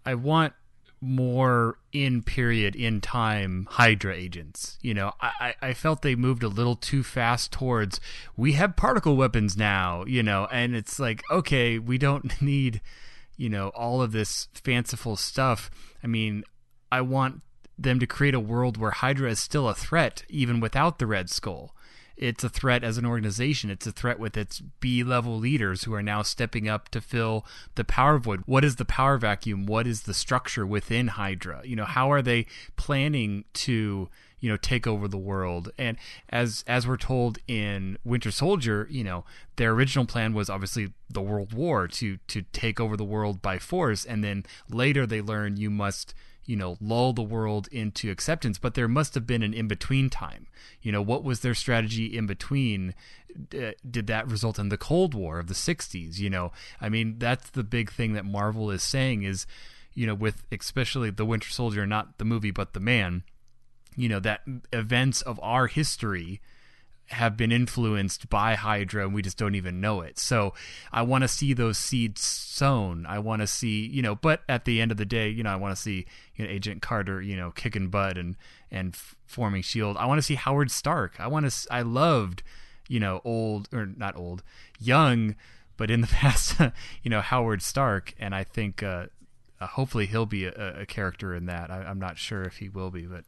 [0.05, 0.53] I want
[1.01, 4.77] more in period in time hydra agents.
[4.81, 7.99] You know I, I felt they moved a little too fast towards
[8.35, 12.81] we have particle weapons now you know and it's like okay we don't need
[13.37, 15.69] you know all of this fanciful stuff.
[16.03, 16.43] I mean
[16.91, 17.41] i want
[17.77, 21.29] them to create a world where hydra is still a threat even without the red
[21.29, 21.75] skull
[22.19, 23.69] it's a threat as an organization.
[23.69, 27.45] It's a threat with its B level leaders who are now stepping up to fill
[27.75, 28.43] the power void.
[28.45, 29.65] What is the power vacuum?
[29.65, 31.61] What is the structure within Hydra?
[31.63, 32.45] You know, how are they
[32.75, 34.09] planning to
[34.41, 35.97] you know take over the world and
[36.29, 39.25] as as we're told in winter soldier you know
[39.57, 43.59] their original plan was obviously the world war to to take over the world by
[43.59, 46.13] force and then later they learn you must
[46.49, 50.09] you know, lull the world into acceptance, but there must have been an in between
[50.09, 50.47] time.
[50.81, 52.95] You know, what was their strategy in between?
[53.53, 56.17] Uh, did that result in the Cold War of the 60s?
[56.17, 59.45] You know, I mean, that's the big thing that Marvel is saying is,
[59.93, 63.21] you know, with especially the Winter Soldier, not the movie, but the man,
[63.95, 64.41] you know, that
[64.73, 66.41] events of our history
[67.09, 70.19] have been influenced by Hydra and we just don't even know it.
[70.19, 70.53] So
[70.91, 73.05] I want to see those seeds sown.
[73.07, 75.49] I want to see, you know, but at the end of the day, you know,
[75.49, 76.05] I want to see
[76.35, 78.35] you know, Agent Carter, you know, kicking butt and
[78.71, 78.95] and
[79.25, 79.97] forming Shield.
[79.97, 81.19] I want to see Howard Stark.
[81.19, 82.43] I want to I loved,
[82.87, 84.43] you know, old or not old,
[84.79, 85.35] young,
[85.77, 86.59] but in the past,
[87.03, 89.07] you know, Howard Stark and I think uh,
[89.59, 91.71] uh, hopefully he'll be a, a character in that.
[91.71, 93.25] I, I'm not sure if he will be, but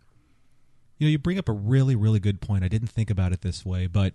[1.01, 2.63] you know, you bring up a really, really good point.
[2.63, 4.13] I didn't think about it this way, but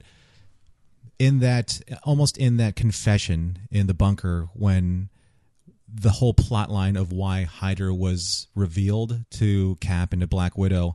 [1.18, 5.08] in that, almost in that confession in the bunker, when
[5.92, 10.94] the whole plot line of why Hydra was revealed to Cap and to Black Widow.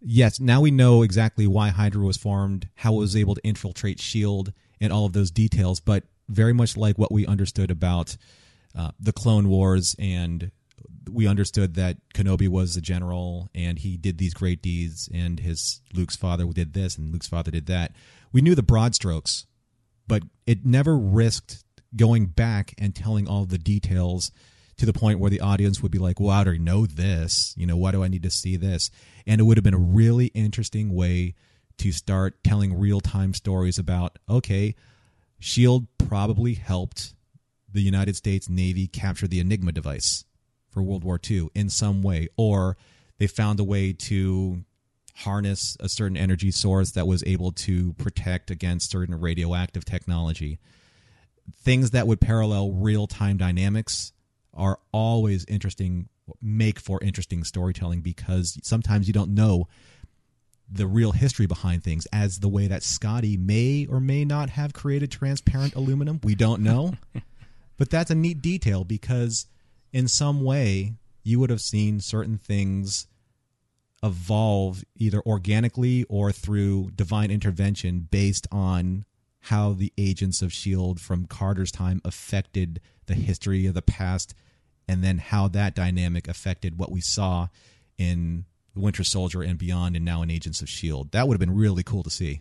[0.00, 3.98] Yes, now we know exactly why Hydra was formed, how it was able to infiltrate
[3.98, 8.16] S.H.I.E.L.D., and all of those details, but very much like what we understood about
[8.78, 10.52] uh, the Clone Wars and
[11.08, 15.80] we understood that Kenobi was a general and he did these great deeds, and his
[15.94, 17.92] Luke's father did this, and Luke's father did that.
[18.32, 19.46] We knew the broad strokes,
[20.06, 21.64] but it never risked
[21.96, 24.30] going back and telling all the details
[24.76, 27.54] to the point where the audience would be like, "Well, I already know this.
[27.56, 28.90] You know, why do I need to see this?"
[29.26, 31.34] And it would have been a really interesting way
[31.78, 34.74] to start telling real time stories about, okay,
[35.38, 37.14] Shield probably helped
[37.72, 40.24] the United States Navy capture the Enigma device
[40.70, 42.76] for World War II in some way, or
[43.18, 44.64] they found a way to
[45.16, 50.58] harness a certain energy source that was able to protect against certain radioactive technology.
[51.62, 54.12] Things that would parallel real time dynamics
[54.54, 56.08] are always interesting,
[56.40, 59.68] make for interesting storytelling because sometimes you don't know
[60.72, 64.72] the real history behind things, as the way that Scotty may or may not have
[64.72, 66.20] created transparent aluminum.
[66.22, 66.94] We don't know.
[67.76, 69.46] but that's a neat detail because
[69.92, 73.06] in some way you would have seen certain things
[74.02, 79.04] evolve either organically or through divine intervention based on
[79.44, 84.34] how the agents of shield from Carter's time affected the history of the past
[84.86, 87.48] and then how that dynamic affected what we saw
[87.96, 91.12] in Winter Soldier and beyond and now in Agents of Shield.
[91.12, 92.40] That would have been really cool to see.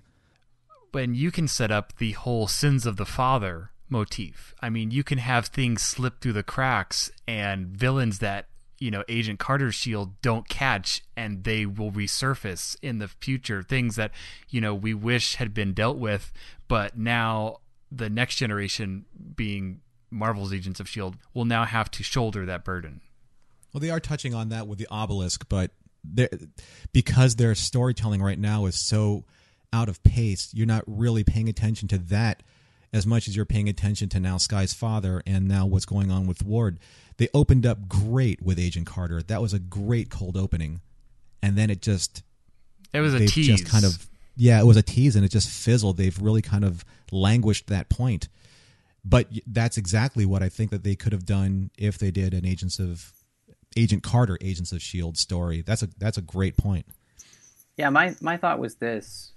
[0.91, 4.53] When you can set up the whole sins of the father motif.
[4.61, 8.47] I mean, you can have things slip through the cracks and villains that
[8.79, 13.95] you know agent carter's shield don't catch and they will resurface in the future things
[13.95, 14.11] that
[14.49, 16.31] you know we wish had been dealt with
[16.67, 17.57] but now
[17.91, 23.01] the next generation being marvel's agents of shield will now have to shoulder that burden
[23.73, 25.71] well they are touching on that with the obelisk but
[26.93, 29.25] because their storytelling right now is so
[29.73, 32.41] out of pace you're not really paying attention to that
[32.91, 36.27] as much as you're paying attention to now Skye's father and now what's going on
[36.27, 36.79] with Ward.
[37.17, 39.21] They opened up great with Agent Carter.
[39.21, 40.81] That was a great cold opening,
[41.41, 42.23] and then it just
[42.93, 43.47] it was a tease.
[43.47, 45.97] Just kind of yeah, it was a tease, and it just fizzled.
[45.97, 48.29] They've really kind of languished that point.
[49.03, 52.45] But that's exactly what I think that they could have done if they did an
[52.45, 53.13] Agents of
[53.77, 55.61] Agent Carter, Agents of Shield story.
[55.61, 56.85] That's a that's a great point.
[57.77, 59.33] Yeah, my my thought was this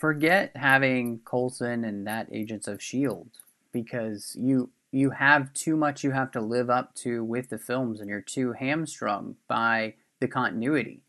[0.00, 3.28] forget having Coulson and that Agents of Shield
[3.70, 8.00] because you you have too much you have to live up to with the films
[8.00, 11.02] and you're too hamstrung by the continuity.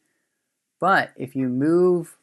[0.80, 2.18] But if you move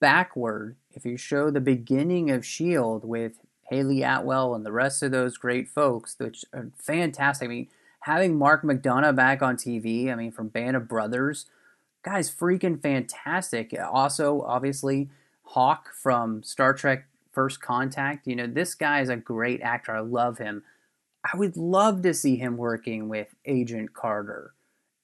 [0.00, 3.34] backward, if you show the beginning of Shield with
[3.70, 7.46] Hayley Atwell and the rest of those great folks, which are fantastic.
[7.46, 7.68] I mean,
[8.00, 11.46] having Mark McDonough back on TV, I mean, from Band of Brothers,
[12.02, 13.74] guys, freaking fantastic.
[13.92, 15.10] Also, obviously,
[15.48, 18.26] Hawk from Star Trek First Contact.
[18.26, 19.96] You know, this guy is a great actor.
[19.96, 20.62] I love him.
[21.24, 24.52] I would love to see him working with Agent Carter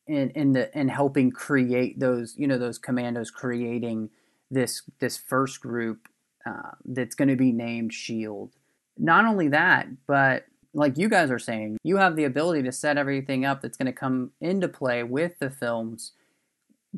[0.06, 4.10] and in the and helping create those, you know, those commandos creating
[4.50, 6.08] this this first group
[6.46, 8.52] uh, that's going to be named Shield.
[8.98, 12.98] Not only that, but like you guys are saying, you have the ability to set
[12.98, 16.12] everything up that's going to come into play with the films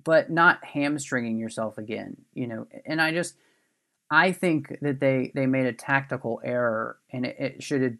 [0.04, 2.66] but not hamstringing yourself again, you know.
[2.84, 3.34] And I just,
[4.10, 7.98] I think that they they made a tactical error, and it, it should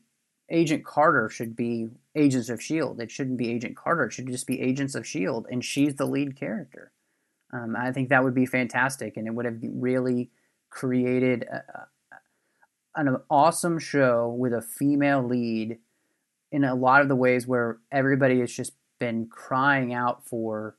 [0.51, 3.01] Agent Carter should be Agents of Shield.
[3.01, 4.05] It shouldn't be Agent Carter.
[4.05, 6.93] It should just be Agents of Shield, and she's the lead character.
[7.53, 10.31] Um, I think that would be fantastic, and it would have really
[10.69, 11.89] created a, a,
[12.97, 15.79] an awesome show with a female lead
[16.53, 20.77] in a lot of the ways where everybody has just been crying out for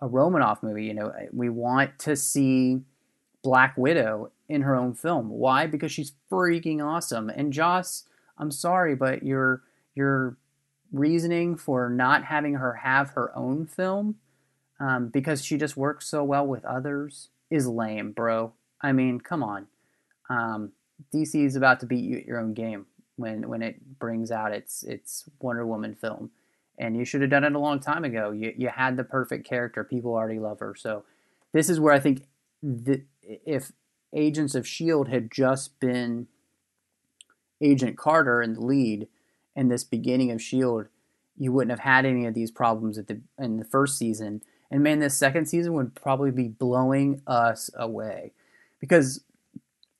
[0.00, 0.84] a Romanoff movie.
[0.84, 2.80] You know, we want to see
[3.42, 5.28] Black Widow in her own film.
[5.30, 5.66] Why?
[5.66, 7.28] Because she's freaking awesome.
[7.28, 8.04] And Joss,
[8.38, 9.62] I'm sorry, but your
[9.94, 10.36] your
[10.92, 14.16] reasoning for not having her have her own film
[14.80, 18.52] um, because she just works so well with others is lame, bro.
[18.80, 19.66] I mean, come on.
[20.28, 20.72] Um,
[21.12, 22.86] DC is about to beat you at your own game
[23.16, 26.30] when when it brings out its its Wonder Woman film
[26.78, 28.30] and you should have done it a long time ago.
[28.30, 29.84] You you had the perfect character.
[29.84, 30.74] People already love her.
[30.74, 31.04] So
[31.52, 32.26] this is where I think
[32.62, 33.72] the, if
[34.12, 36.26] Agents of Shield had just been
[37.60, 39.08] Agent Carter in the lead
[39.54, 40.86] in this beginning of Shield,
[41.36, 44.42] you wouldn't have had any of these problems at the in the first season.
[44.70, 48.32] And man, this second season would probably be blowing us away
[48.80, 49.22] because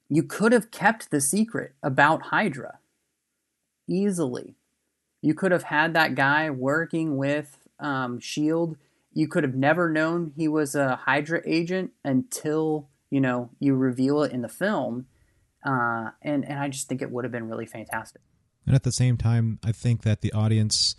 [0.08, 2.78] you could have kept the secret about Hydra
[3.86, 4.56] easily
[5.24, 8.76] you could have had that guy working with um, Shield.
[9.14, 14.22] You could have never known he was a Hydra agent until you know you reveal
[14.22, 15.06] it in the film,
[15.64, 18.20] uh, and and I just think it would have been really fantastic.
[18.66, 20.94] And at the same time, I think that the audience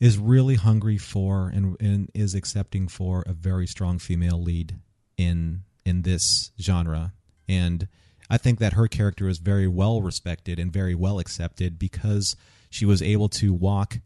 [0.00, 4.80] is really hungry for and, and is accepting for a very strong female lead
[5.16, 7.12] in in this genre,
[7.48, 7.86] and
[8.28, 12.34] I think that her character is very well respected and very well accepted because
[12.76, 14.00] she was able to walk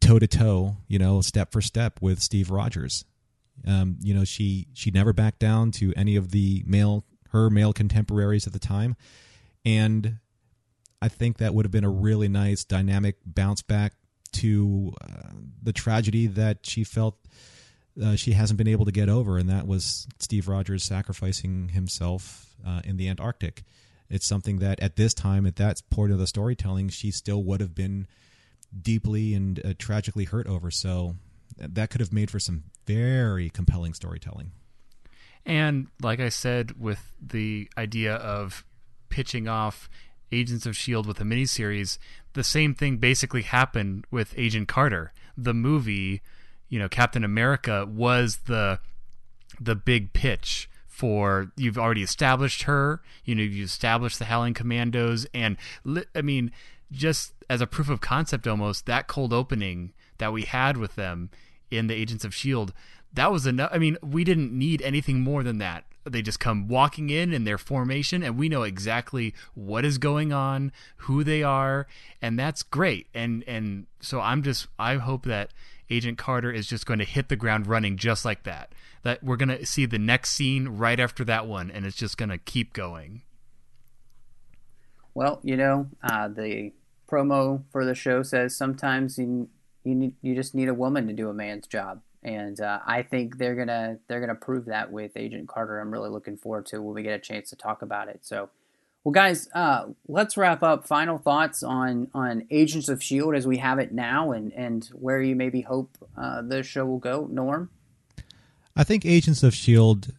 [0.00, 3.04] toe to toe, you know, step for step with Steve Rogers.
[3.66, 7.74] Um, you know, she she never backed down to any of the male her male
[7.74, 8.96] contemporaries at the time,
[9.66, 10.18] and
[11.02, 13.92] I think that would have been a really nice dynamic bounce back
[14.32, 15.32] to uh,
[15.62, 17.18] the tragedy that she felt
[18.02, 22.56] uh, she hasn't been able to get over, and that was Steve Rogers sacrificing himself
[22.66, 23.62] uh, in the Antarctic
[24.10, 27.60] it's something that at this time, at that point of the storytelling, she still would
[27.60, 28.06] have been
[28.82, 30.70] deeply and uh, tragically hurt over.
[30.70, 31.16] So
[31.56, 34.50] that could have made for some very compelling storytelling.
[35.46, 38.64] And like I said, with the idea of
[39.08, 39.88] pitching off
[40.32, 41.08] Agents of S.H.I.E.L.D.
[41.08, 41.98] with a miniseries,
[42.34, 45.12] the same thing basically happened with Agent Carter.
[45.36, 46.20] The movie,
[46.68, 48.80] you know, Captain America was the
[49.60, 50.70] the big pitch
[51.00, 55.56] for you've already established her, you know, you've established the Howling Commandos and
[56.14, 56.52] I mean,
[56.92, 61.30] just as a proof of concept almost, that cold opening that we had with them
[61.70, 62.74] in the Agents of Shield,
[63.14, 63.70] that was enough.
[63.72, 65.84] I mean, we didn't need anything more than that.
[66.04, 70.34] They just come walking in in their formation, and we know exactly what is going
[70.34, 71.86] on, who they are,
[72.20, 73.06] and that's great.
[73.14, 75.52] And and so I'm just I hope that
[75.90, 78.72] Agent Carter is just going to hit the ground running just like that.
[79.02, 82.16] That we're going to see the next scene right after that one, and it's just
[82.16, 83.22] going to keep going.
[85.14, 86.72] Well, you know, uh, the
[87.10, 89.48] promo for the show says sometimes you
[89.84, 93.02] you need, you just need a woman to do a man's job, and uh, I
[93.02, 95.80] think they're gonna they're gonna prove that with Agent Carter.
[95.80, 98.20] I'm really looking forward to when we get a chance to talk about it.
[98.22, 98.50] So,
[99.04, 100.86] well, guys, uh, let's wrap up.
[100.86, 105.22] Final thoughts on on Agents of Shield as we have it now, and and where
[105.22, 107.26] you maybe hope uh, the show will go.
[107.30, 107.70] Norm,
[108.76, 110.12] I think Agents of Shield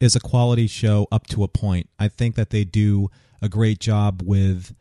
[0.00, 1.88] is a quality show up to a point.
[1.98, 3.08] I think that they do
[3.40, 4.74] a great job with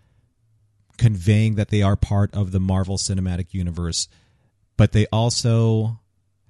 [0.98, 4.08] conveying that they are part of the Marvel Cinematic Universe,
[4.78, 6.01] but they also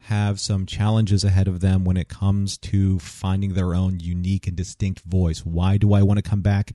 [0.05, 4.55] have some challenges ahead of them when it comes to finding their own unique and
[4.55, 5.45] distinct voice.
[5.45, 6.73] Why do I want to come back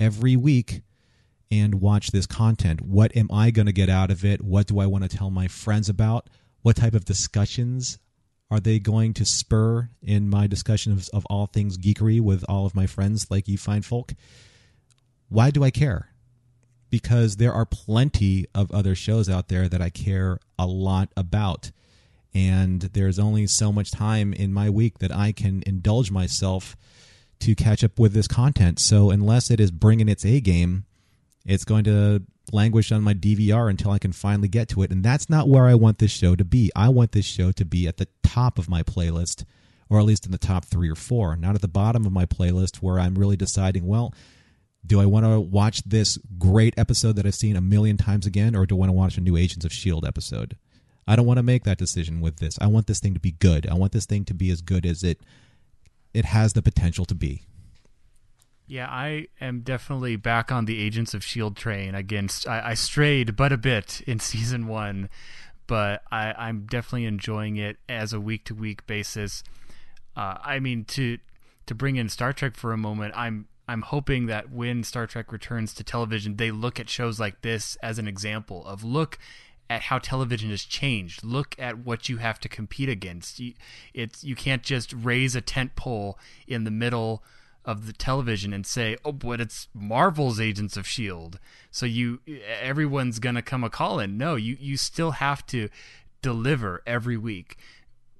[0.00, 0.82] every week
[1.50, 2.80] and watch this content?
[2.80, 4.42] What am I going to get out of it?
[4.42, 6.28] What do I want to tell my friends about?
[6.62, 7.98] What type of discussions
[8.50, 12.66] are they going to spur in my discussion of, of all things geekery with all
[12.66, 14.14] of my friends like you fine folk?
[15.28, 16.14] Why do I care?
[16.94, 21.72] because there are plenty of other shows out there that I care a lot about.
[22.34, 26.76] And there's only so much time in my week that I can indulge myself
[27.40, 28.80] to catch up with this content.
[28.80, 30.84] So, unless it is bringing its A game,
[31.46, 32.22] it's going to
[32.52, 34.90] languish on my DVR until I can finally get to it.
[34.90, 36.70] And that's not where I want this show to be.
[36.74, 39.44] I want this show to be at the top of my playlist,
[39.88, 42.26] or at least in the top three or four, not at the bottom of my
[42.26, 44.14] playlist where I'm really deciding, well,
[44.86, 48.54] do I want to watch this great episode that I've seen a million times again,
[48.54, 50.06] or do I want to watch a new Agents of S.H.I.E.L.D.
[50.06, 50.56] episode?
[51.06, 52.58] I don't want to make that decision with this.
[52.60, 53.68] I want this thing to be good.
[53.68, 55.20] I want this thing to be as good as it
[56.12, 57.42] it has the potential to be.
[58.66, 61.94] Yeah, I am definitely back on the Agents of Shield train.
[61.94, 65.10] Against I, I strayed but a bit in season one,
[65.66, 69.42] but I, I'm definitely enjoying it as a week to week basis.
[70.16, 71.18] Uh, I mean to
[71.66, 75.32] to bring in Star Trek for a moment, I'm I'm hoping that when Star Trek
[75.32, 79.18] returns to television, they look at shows like this as an example of look
[79.70, 81.24] at how television has changed.
[81.24, 83.40] Look at what you have to compete against.
[83.40, 83.54] You,
[83.92, 87.22] it's you can't just raise a tent pole in the middle
[87.64, 91.38] of the television and say, "Oh, but it's Marvel's Agents of Shield."
[91.70, 92.20] So you
[92.60, 94.18] everyone's gonna come a call in.
[94.18, 95.68] No, you you still have to
[96.20, 97.56] deliver every week.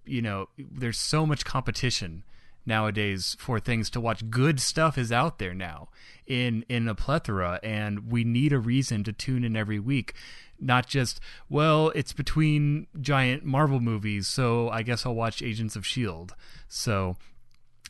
[0.07, 2.25] You know, there's so much competition
[2.67, 4.31] nowadays for things to watch.
[4.31, 5.89] Good stuff is out there now
[6.27, 10.15] in in a plethora, and we need a reason to tune in every week.
[10.61, 15.87] Not just well, it's between giant Marvel movies, so I guess I'll watch Agents of
[15.87, 16.35] Shield.
[16.69, 17.17] So,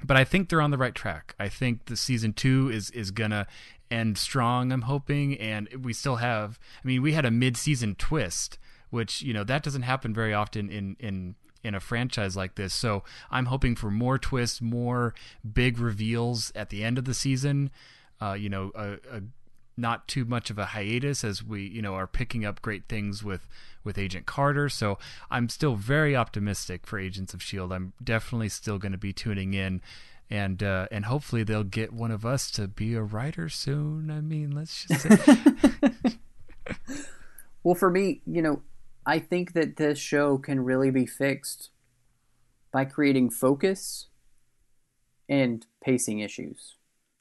[0.03, 1.35] but I think they're on the right track.
[1.39, 3.47] I think the season two is is gonna
[3.91, 4.73] end strong.
[4.73, 6.59] I'm hoping, and we still have.
[6.83, 8.59] I mean, we had a mid season twist
[8.95, 11.35] which you know that doesn't happen very often in in
[11.65, 12.73] in a franchise like this.
[12.73, 15.15] So I'm hoping for more twists, more
[15.53, 17.71] big reveals at the end of the season.
[18.21, 19.23] Uh, you know, a, a,
[19.77, 23.23] not too much of a hiatus as we you know are picking up great things
[23.23, 23.49] with
[23.85, 24.69] with Agent Carter.
[24.69, 24.99] So
[25.31, 27.73] I'm still very optimistic for Agents of Shield.
[27.73, 29.83] I'm definitely still going to be tuning in.
[30.31, 34.11] And uh, and hopefully they'll get one of us to be a writer soon.
[34.11, 35.37] I mean, let's just say.
[37.63, 38.63] well, for me, you know,
[39.05, 41.69] I think that this show can really be fixed
[42.73, 44.07] by creating focus
[45.29, 46.77] and pacing issues.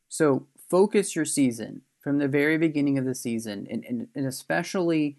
[0.08, 5.18] So, focus your season from the very beginning of the season, and, and, and especially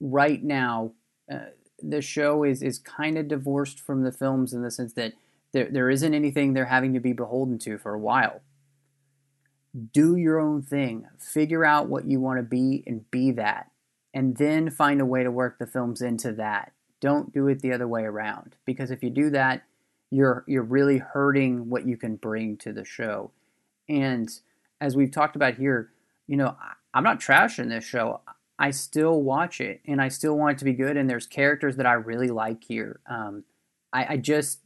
[0.00, 0.92] right now,
[1.30, 5.14] uh, the show is, is kind of divorced from the films in the sense that
[5.52, 8.40] there, there isn't anything they're having to be beholden to for a while.
[9.92, 13.70] Do your own thing, figure out what you want to be, and be that
[14.14, 16.72] and then find a way to work the films into that.
[17.00, 19.62] Don't do it the other way around because if you do that,
[20.10, 23.30] you're you're really hurting what you can bring to the show.
[23.88, 24.28] And
[24.80, 25.90] as we've talked about here,
[26.26, 26.56] you know,
[26.94, 28.20] I'm not trashing this show.
[28.58, 30.96] I still watch it and I still want it to be good.
[30.96, 33.00] And there's characters that I really like here.
[33.08, 33.44] Um,
[33.92, 34.60] I, I just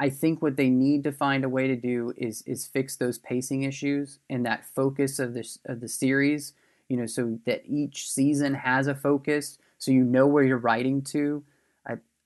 [0.00, 3.18] I think what they need to find a way to do is is fix those
[3.18, 6.54] pacing issues and that focus of this of the series
[6.88, 11.02] you know, so that each season has a focus, so you know where you're writing
[11.02, 11.44] to.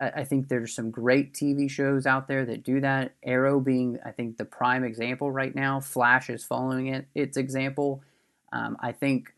[0.08, 3.12] I, think there's some great TV shows out there that do that.
[3.22, 5.80] Arrow being, I think, the prime example right now.
[5.80, 8.02] Flash is following it its example.
[8.52, 9.32] Um, I think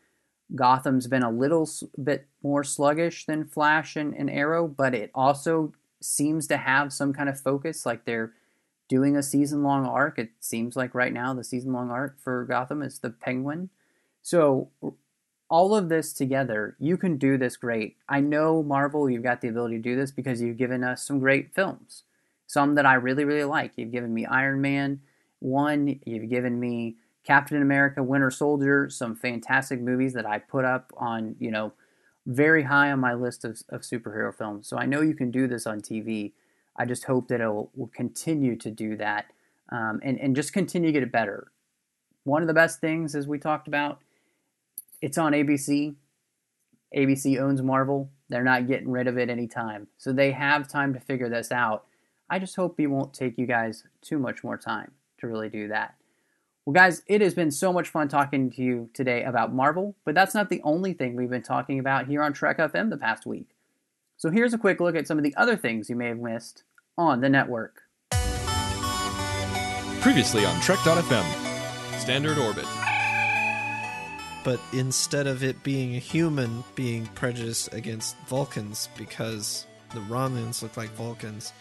[0.53, 1.69] Gotham's been a little
[2.01, 7.13] bit more sluggish than Flash and, and Arrow, but it also seems to have some
[7.13, 7.85] kind of focus.
[7.85, 8.33] Like they're
[8.87, 10.19] doing a season long arc.
[10.19, 13.69] It seems like right now the season long arc for Gotham is the Penguin.
[14.21, 14.69] So
[15.49, 17.97] all of this together, you can do this great.
[18.09, 21.19] I know Marvel, you've got the ability to do this because you've given us some
[21.19, 22.03] great films.
[22.47, 23.73] Some that I really, really like.
[23.75, 25.01] You've given me Iron Man
[25.39, 30.91] 1, you've given me Captain America, Winter Soldier, some fantastic movies that I put up
[30.97, 31.73] on, you know,
[32.25, 34.67] very high on my list of, of superhero films.
[34.67, 36.33] So I know you can do this on TV.
[36.75, 39.25] I just hope that it will, will continue to do that
[39.69, 41.51] um, and, and just continue to get it better.
[42.23, 43.99] One of the best things, as we talked about,
[45.01, 45.95] it's on ABC.
[46.95, 48.09] ABC owns Marvel.
[48.29, 49.87] They're not getting rid of it anytime.
[49.97, 51.85] So they have time to figure this out.
[52.29, 55.67] I just hope it won't take you guys too much more time to really do
[55.67, 55.95] that.
[56.65, 60.15] Well, guys, it has been so much fun talking to you today about Marvel, but
[60.15, 63.27] that's not the only thing we've been talking about here on Trek FM the past
[63.27, 63.49] week.
[64.17, 66.63] So here's a quick look at some of the other things you may have missed
[66.97, 67.83] on the network.
[70.01, 72.65] Previously on Trek.fm, Standard Orbit.
[74.45, 80.77] But instead of it being a human being prejudiced against Vulcans because the Romulans look
[80.77, 81.51] like Vulcans,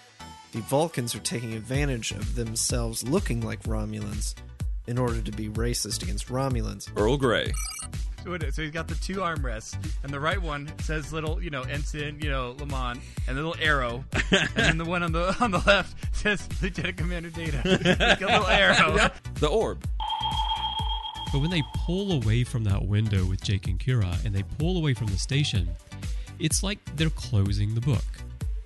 [0.52, 4.34] the Vulcans are taking advantage of themselves looking like Romulans
[4.86, 6.90] in order to be racist against Romulans.
[6.94, 7.54] Earl Grey.
[8.22, 11.50] So, it, so he's got the two armrests, and the right one says little, you
[11.50, 15.34] know, ensign, you know, Lamont, and the little arrow, and then the one on the
[15.40, 17.62] on the left says Lieutenant Commander Data,
[17.98, 19.10] like a little arrow.
[19.40, 19.84] The Orb.
[21.34, 24.76] But when they pull away from that window with Jake and Kira and they pull
[24.76, 25.68] away from the station,
[26.38, 28.04] it's like they're closing the book.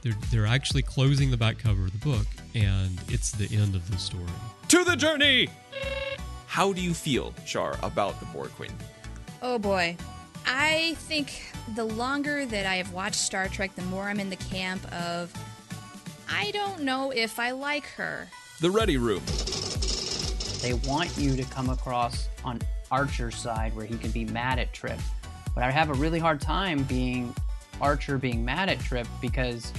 [0.03, 3.91] They're, they're actually closing the back cover of the book, and it's the end of
[3.91, 4.27] the story.
[4.69, 5.49] To the journey!
[6.47, 8.73] How do you feel, Char, about the Borg Queen?
[9.41, 9.97] Oh boy.
[10.45, 14.37] I think the longer that I have watched Star Trek, the more I'm in the
[14.37, 15.33] camp of
[16.31, 18.29] I don't know if I like her.
[18.61, 19.23] The Ready Room.
[20.61, 22.61] They want you to come across on
[22.91, 24.99] Archer's side where he can be mad at Trip.
[25.55, 27.35] But I have a really hard time being
[27.81, 29.73] Archer being mad at Trip because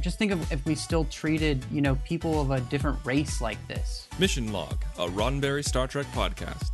[0.00, 3.58] just think of if we still treated, you know, people of a different race like
[3.66, 4.08] this.
[4.18, 6.70] Mission Log, a Roddenberry Star Trek podcast.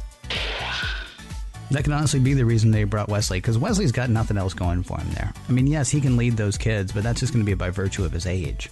[1.70, 4.84] That could honestly be the reason they brought Wesley, because Wesley's got nothing else going
[4.84, 5.32] for him there.
[5.48, 7.70] I mean, yes, he can lead those kids, but that's just going to be by
[7.70, 8.70] virtue of his age,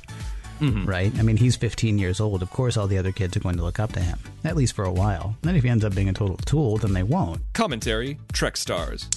[0.60, 0.86] Mm-hmm.
[0.86, 1.12] right?
[1.18, 2.42] I mean, he's 15 years old.
[2.42, 4.74] Of course, all the other kids are going to look up to him, at least
[4.74, 5.36] for a while.
[5.42, 7.40] Then if he ends up being a total tool, then they won't.
[7.54, 9.08] Commentary, Trek Stars.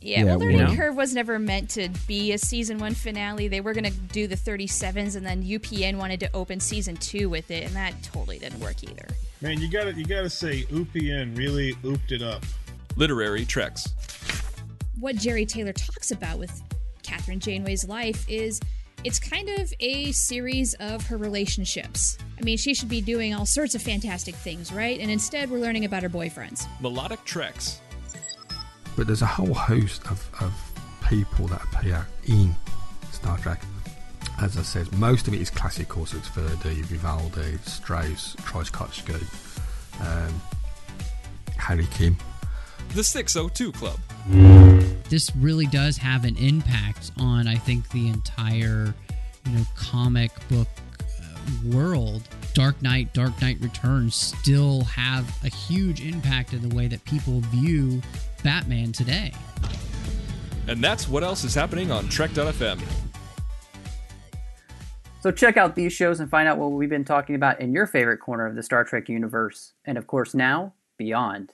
[0.00, 3.48] Yeah, Yeah, well, Learning well- Curve was never meant to be a season one finale.
[3.48, 7.28] They were going to do the 37s, and then UPN wanted to open season two
[7.28, 9.06] with it, and that totally didn't work either.
[9.42, 12.42] Man, you gotta you gotta say UPN really ooped it up.
[12.96, 13.88] Literary Treks.
[14.98, 16.62] What Jeri Taylor talks about with
[17.02, 18.60] Kathryn Janeway's life is
[19.06, 22.18] it's kind of a series of her relationships.
[22.40, 24.98] I mean, she should be doing all sorts of fantastic things, right?
[24.98, 26.66] And instead, we're learning about her boyfriends.
[26.80, 27.80] Melodic Treks.
[28.96, 30.52] But there's a whole host of, of
[31.08, 32.52] people that appear in
[33.12, 33.62] Star Trek.
[34.40, 39.14] As I said, most of it is classical, so it's Verdi, Vivaldi, Strauss, Tchaikovsky,
[40.00, 40.42] um,
[41.58, 42.16] Harry Kim.
[42.96, 44.00] The 602 Club.
[45.10, 48.94] this really does have an impact on I think the entire
[49.44, 50.66] you know comic book
[51.02, 52.22] uh, world.
[52.54, 57.40] Dark Knight, Dark Knight Returns still have a huge impact in the way that people
[57.50, 58.00] view
[58.42, 59.30] Batman today.
[60.66, 62.82] And that's what else is happening on Trek.fm.
[65.20, 67.86] So check out these shows and find out what we've been talking about in your
[67.86, 71.52] favorite corner of the Star Trek universe, and of course now beyond.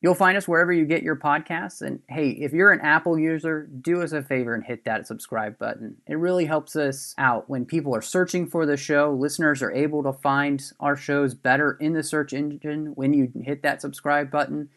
[0.00, 1.82] You'll find us wherever you get your podcasts.
[1.82, 5.58] And hey, if you're an Apple user, do us a favor and hit that subscribe
[5.58, 5.96] button.
[6.06, 9.12] It really helps us out when people are searching for the show.
[9.12, 13.62] Listeners are able to find our shows better in the search engine when you hit
[13.62, 14.68] that subscribe button.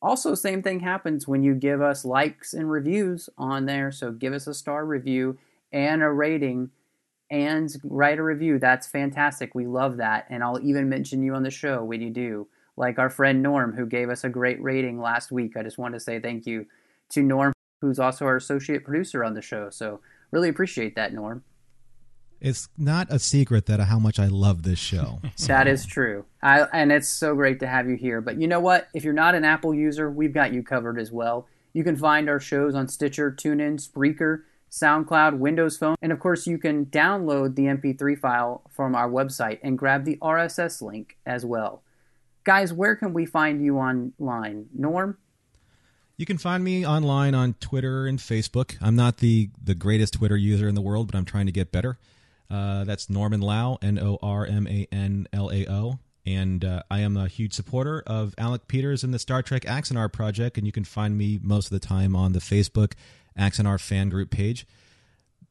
[0.00, 3.90] Also, same thing happens when you give us likes and reviews on there.
[3.90, 5.38] So give us a star review
[5.72, 6.70] and a rating
[7.30, 8.60] and write a review.
[8.60, 9.56] That's fantastic.
[9.56, 10.26] We love that.
[10.30, 12.46] And I'll even mention you on the show when you do.
[12.78, 15.56] Like our friend Norm, who gave us a great rating last week.
[15.56, 16.66] I just want to say thank you
[17.10, 19.68] to Norm, who's also our associate producer on the show.
[19.70, 20.00] So
[20.30, 21.42] really appreciate that, Norm.
[22.40, 25.20] It's not a secret that uh, how much I love this show.
[25.48, 26.24] That is true.
[26.40, 28.20] I, and it's so great to have you here.
[28.20, 28.88] But you know what?
[28.94, 31.48] If you're not an Apple user, we've got you covered as well.
[31.72, 36.46] You can find our shows on Stitcher, TuneIn, Spreaker, SoundCloud, Windows Phone, and of course,
[36.46, 41.44] you can download the MP3 file from our website and grab the RSS link as
[41.44, 41.82] well.
[42.48, 44.70] Guys, where can we find you online?
[44.74, 45.18] Norm?
[46.16, 48.78] You can find me online on Twitter and Facebook.
[48.80, 51.72] I'm not the, the greatest Twitter user in the world, but I'm trying to get
[51.72, 51.98] better.
[52.50, 55.98] Uh, that's Norman Lao, N O R M A N L A O.
[56.24, 60.10] And uh, I am a huge supporter of Alec Peters and the Star Trek Axanar
[60.10, 60.56] project.
[60.56, 62.94] And you can find me most of the time on the Facebook
[63.38, 64.66] Axanar fan group page.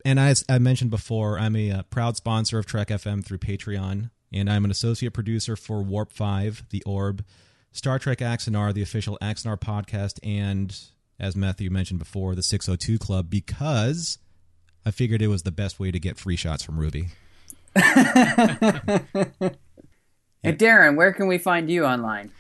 [0.04, 4.10] And as I mentioned before, I'm a, a proud sponsor of Trek FM through Patreon.
[4.32, 7.24] And I'm an associate producer for Warp 5, The Orb,
[7.72, 10.78] Star Trek Axanar, the official Axanar podcast, and
[11.20, 14.18] as Matthew mentioned before, the 602 Club, because
[14.86, 17.08] I figured it was the best way to get free shots from Ruby.
[20.44, 22.32] And Darren, where can we find you online?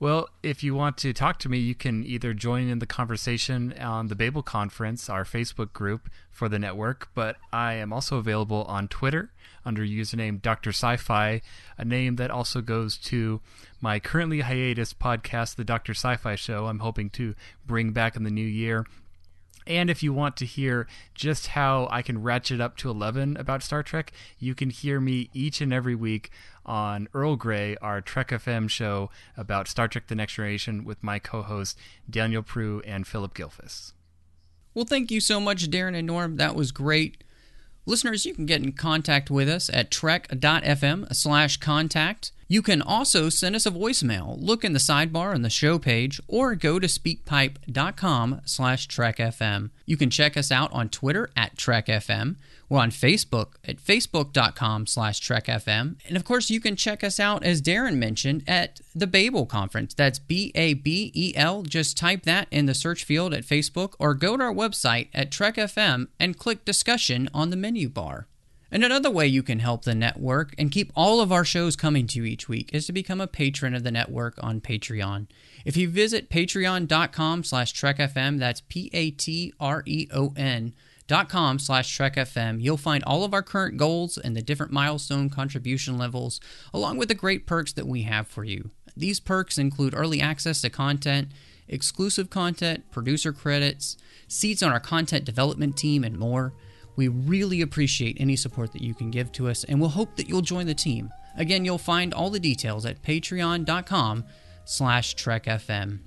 [0.00, 3.74] Well, if you want to talk to me, you can either join in the conversation
[3.78, 8.64] on the Babel Conference, our Facebook group for the network, but I am also available
[8.64, 9.30] on Twitter
[9.62, 10.70] under username Dr.
[10.70, 11.42] Sci-Fi,
[11.76, 13.42] a name that also goes to
[13.82, 15.92] my currently hiatus podcast, The Dr.
[15.92, 16.64] Sci-Fi Show.
[16.64, 17.34] I'm hoping to
[17.66, 18.86] bring back in the new year.
[19.66, 23.62] And if you want to hear just how I can ratchet up to 11 about
[23.62, 26.30] Star Trek, you can hear me each and every week
[26.64, 31.18] on Earl Grey, our Trek FM show about Star Trek The Next Generation with my
[31.18, 31.76] co hosts
[32.08, 33.92] Daniel Prue and Philip Gilfus.
[34.74, 36.36] Well, thank you so much, Darren and Norm.
[36.36, 37.24] That was great.
[37.86, 42.30] Listeners, you can get in contact with us at trek.fm slash contact.
[42.46, 44.36] You can also send us a voicemail.
[44.40, 49.70] Look in the sidebar on the show page or go to speakpipe.com slash trekfm.
[49.86, 52.36] You can check us out on Twitter at trekfm.
[52.70, 55.96] We're on Facebook at facebook.com slash trekfm.
[56.06, 59.92] And of course, you can check us out, as Darren mentioned, at the Babel Conference.
[59.92, 61.62] That's B-A-B-E-L.
[61.62, 65.32] Just type that in the search field at Facebook or go to our website at
[65.32, 68.28] trekfm and click discussion on the menu bar.
[68.70, 72.06] And another way you can help the network and keep all of our shows coming
[72.06, 75.26] to you each week is to become a patron of the network on Patreon.
[75.64, 79.12] If you visit patreon.com slash trekfm, that's P-A-T-R-E-O-N
[81.28, 85.98] com slash trekfm, you'll find all of our current goals and the different milestone contribution
[85.98, 86.40] levels,
[86.72, 88.70] along with the great perks that we have for you.
[88.96, 91.32] These perks include early access to content,
[91.66, 93.96] exclusive content, producer credits,
[94.28, 96.52] seats on our content development team, and more.
[96.94, 100.28] We really appreciate any support that you can give to us, and we'll hope that
[100.28, 101.10] you'll join the team.
[101.36, 104.24] Again, you'll find all the details at patreon.com
[104.64, 106.00] slash trekfm.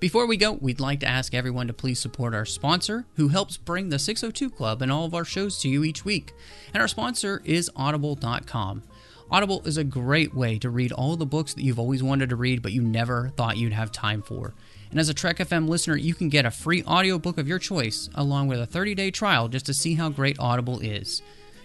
[0.00, 3.56] Before we go, we'd like to ask everyone to please support our sponsor, who helps
[3.56, 6.32] bring the 602 Club and all of our shows to you each week.
[6.72, 8.84] And our sponsor is Audible.com.
[9.28, 12.36] Audible is a great way to read all the books that you've always wanted to
[12.36, 14.54] read, but you never thought you'd have time for.
[14.92, 18.08] And as a Trek FM listener, you can get a free audiobook of your choice,
[18.14, 21.22] along with a 30 day trial just to see how great Audible is.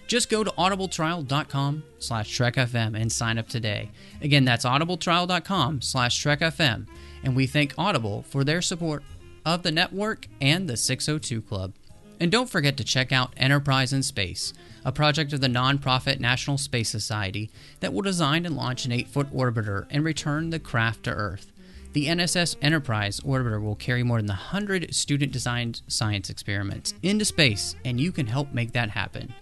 [0.08, 3.90] Just go to audibletrial.com slash trekfm and sign up today.
[4.20, 6.86] Again, that's audibletrial.com slash trekfm.
[7.24, 9.02] And we thank Audible for their support
[9.44, 11.72] of the network and the 602 Club.
[12.20, 14.52] And don't forget to check out Enterprise in Space,
[14.84, 19.08] a project of the nonprofit National Space Society that will design and launch an 8
[19.08, 21.50] foot orbiter and return the craft to Earth.
[21.92, 27.74] The NSS Enterprise orbiter will carry more than 100 student designed science experiments into space,
[27.84, 29.32] and you can help make that happen.